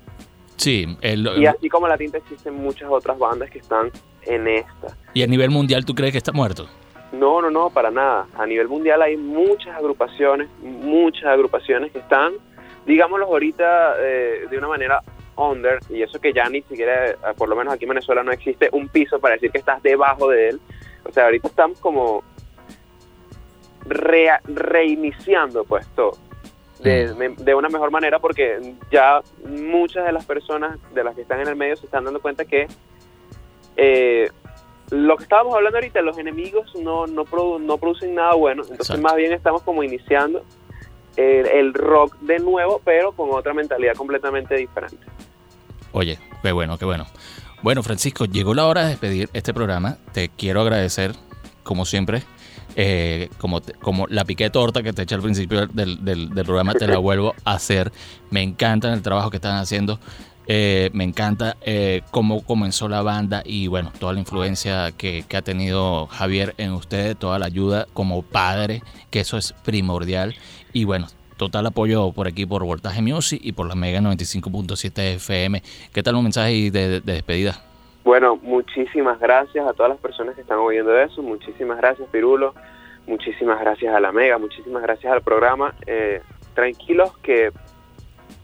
[0.58, 0.98] Sí.
[1.02, 3.92] el- Y así como la tinta, existen muchas otras bandas que están
[4.24, 4.96] en esta.
[5.14, 6.68] y a nivel mundial, ¿tú crees que está muerto?
[7.12, 8.28] No, no, no, para nada.
[8.38, 12.34] A nivel mundial hay muchas agrupaciones, muchas agrupaciones que están,
[12.86, 15.02] digámoslo ahorita, eh, de una manera
[15.38, 18.32] under, y eso que ya ni siquiera, eh, por lo menos aquí en Venezuela no
[18.32, 20.60] existe un piso para decir que estás debajo de él.
[21.04, 22.24] O sea, ahorita estamos como
[23.88, 26.18] reiniciando pues todo.
[26.80, 31.40] De, de una mejor manera porque ya muchas de las personas de las que están
[31.40, 32.68] en el medio se están dando cuenta que
[33.78, 34.30] eh,
[34.92, 38.88] lo que estábamos hablando ahorita, los enemigos no, no, produ- no producen nada bueno, entonces
[38.90, 39.02] Exacto.
[39.02, 40.44] más bien estamos como iniciando
[41.18, 44.98] el, el rock de nuevo, pero con otra mentalidad completamente diferente.
[45.92, 47.06] Oye, qué bueno, qué bueno.
[47.62, 49.98] Bueno, Francisco, llegó la hora de despedir este programa.
[50.12, 51.14] Te quiero agradecer,
[51.64, 52.22] como siempre,
[52.76, 56.46] eh, como, te- como la piqué torta que te eché al principio del, del- del
[56.46, 57.92] programa, te la vuelvo a hacer.
[58.30, 60.00] Me encanta el trabajo que están haciendo.
[60.48, 65.38] Eh, me encanta eh, cómo comenzó la banda y bueno, toda la influencia que, que
[65.38, 70.36] ha tenido Javier en ustedes, toda la ayuda como padre, que eso es primordial.
[70.74, 75.64] Y bueno, total apoyo por aquí por Voltaje Music y por la Mega 95.7 FM.
[75.94, 77.62] ¿Qué tal un mensaje de, de despedida?
[78.04, 82.54] Bueno, muchísimas gracias a todas las personas que están oyendo eso, muchísimas gracias Pirulo,
[83.08, 85.74] muchísimas gracias a la Mega, muchísimas gracias al programa.
[85.88, 86.22] Eh,
[86.54, 87.52] tranquilos que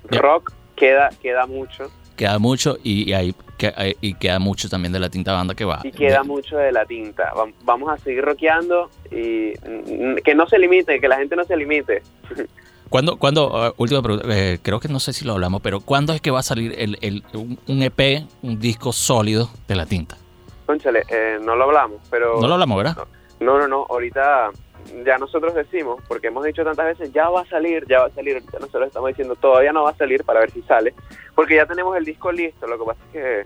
[0.10, 1.84] rock queda, queda mucho
[2.17, 5.63] Queda mucho y, y que- eh, y queda mucho también de la tinta banda que
[5.65, 5.79] va.
[5.84, 7.32] y queda mucho de la tinta.
[7.34, 11.45] Vam- Vamos a seguir rockeando y mm, que no se limite, que la gente no
[11.45, 12.01] se limite.
[12.89, 16.13] ¿Cuándo, cuándo, ah, última pregunta, eh, creo que no sé si lo hablamos, pero ¿cuándo
[16.13, 19.86] es que va a salir el, el- un, un EP, un disco sólido de la
[19.86, 20.17] tinta?
[20.65, 22.39] Conchale, eh, no lo hablamos, pero...
[22.41, 22.97] No lo hablamos, ¿verdad?
[23.39, 24.49] No, no, no, ahorita
[25.05, 28.11] ya nosotros decimos, porque hemos dicho tantas veces, ya va a salir, ya va a
[28.11, 30.93] salir, ahorita nosotros estamos diciendo, todavía no va a salir para ver si sale,
[31.35, 33.45] porque ya tenemos el disco listo, lo que pasa es que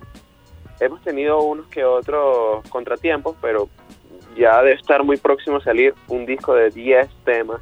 [0.85, 3.69] hemos tenido unos que otros contratiempos, pero
[4.35, 7.61] ya debe estar muy próximo a salir un disco de 10 temas,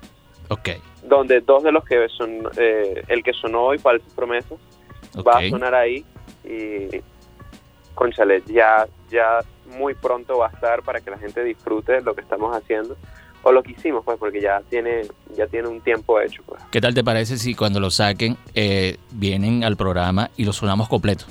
[0.49, 0.69] Ok,
[1.03, 4.59] donde dos de los que son, eh, el que sonó hoy, Falsas Promesas,
[5.25, 6.05] va a sonar ahí
[6.43, 7.01] y
[7.93, 9.39] conchale, ya, ya
[9.77, 12.97] muy pronto va a estar para que la gente disfrute lo que estamos haciendo
[13.43, 15.01] o lo que hicimos pues porque ya tiene
[15.37, 18.97] ya tiene un tiempo hecho pues ¿Qué tal te parece si cuando lo saquen eh,
[19.11, 21.25] vienen al programa y lo sonamos completo?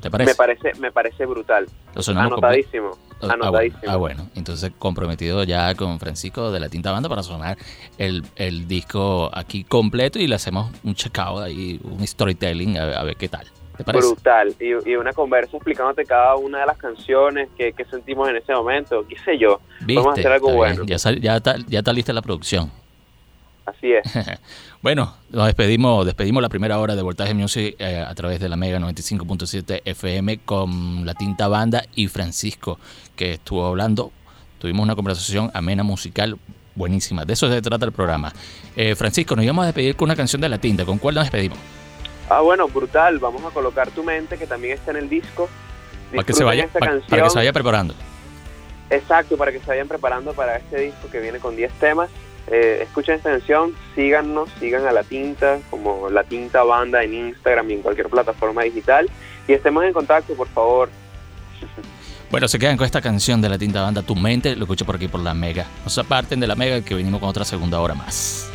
[0.00, 0.30] ¿Te parece?
[0.30, 2.46] me parece me parece brutal Lo sonamos completo.
[2.46, 2.90] anotadísimo
[3.22, 7.22] Ah, bueno, anotadísimo ah, bueno, entonces comprometido ya con Francisco de la Tinta Banda para
[7.22, 7.56] sonar
[7.96, 13.04] el, el disco aquí completo y le hacemos un checkout ahí, un storytelling, a, a
[13.04, 13.46] ver qué tal.
[13.76, 14.06] ¿Te parece?
[14.06, 18.36] brutal y, y una conversa explicándote cada una de las canciones que, que sentimos en
[18.36, 19.94] ese momento qué sé yo ¿Viste?
[19.96, 22.70] vamos a hacer algo bueno Ya, sal- ya, está, ya está lista la producción.
[23.66, 24.04] así es
[24.82, 28.56] Bueno, nos despedimos, despedimos la primera hora de Voltaje Music eh, a través de la
[28.56, 32.78] Mega 95.7 FM con la Tinta Banda y Francisco,
[33.16, 34.12] que estuvo hablando.
[34.58, 36.36] Tuvimos una conversación amena musical
[36.74, 37.24] buenísima.
[37.24, 38.30] De eso se trata el programa.
[38.76, 40.84] Eh, Francisco, nos íbamos a despedir con una canción de la Tinta.
[40.84, 41.56] ¿Con cuál nos despedimos?
[42.28, 45.48] Ah bueno brutal vamos a colocar tu mente que también está en el disco
[46.10, 47.08] Para que se vaya, esta canción.
[47.08, 47.94] para que se vaya preparando.
[48.90, 52.10] Exacto, para que se vayan preparando para este disco que viene con 10 temas.
[52.46, 57.70] Eh, escuchen esta canción, síganos, sigan a La Tinta, como La Tinta Banda en Instagram
[57.70, 59.08] y en cualquier plataforma digital.
[59.48, 60.90] Y estemos en contacto, por favor.
[62.30, 64.96] Bueno, se quedan con esta canción de la Tinta Banda, Tu Mente, lo escucho por
[64.96, 65.66] aquí por la Mega.
[65.84, 68.50] No se aparten de la Mega que venimos con otra segunda hora más.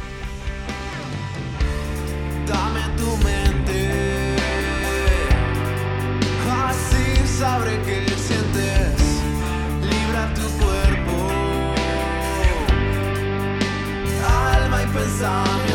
[15.21, 15.68] on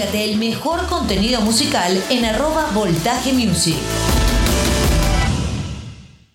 [0.00, 3.76] El mejor contenido musical en arroba Voltaje Music.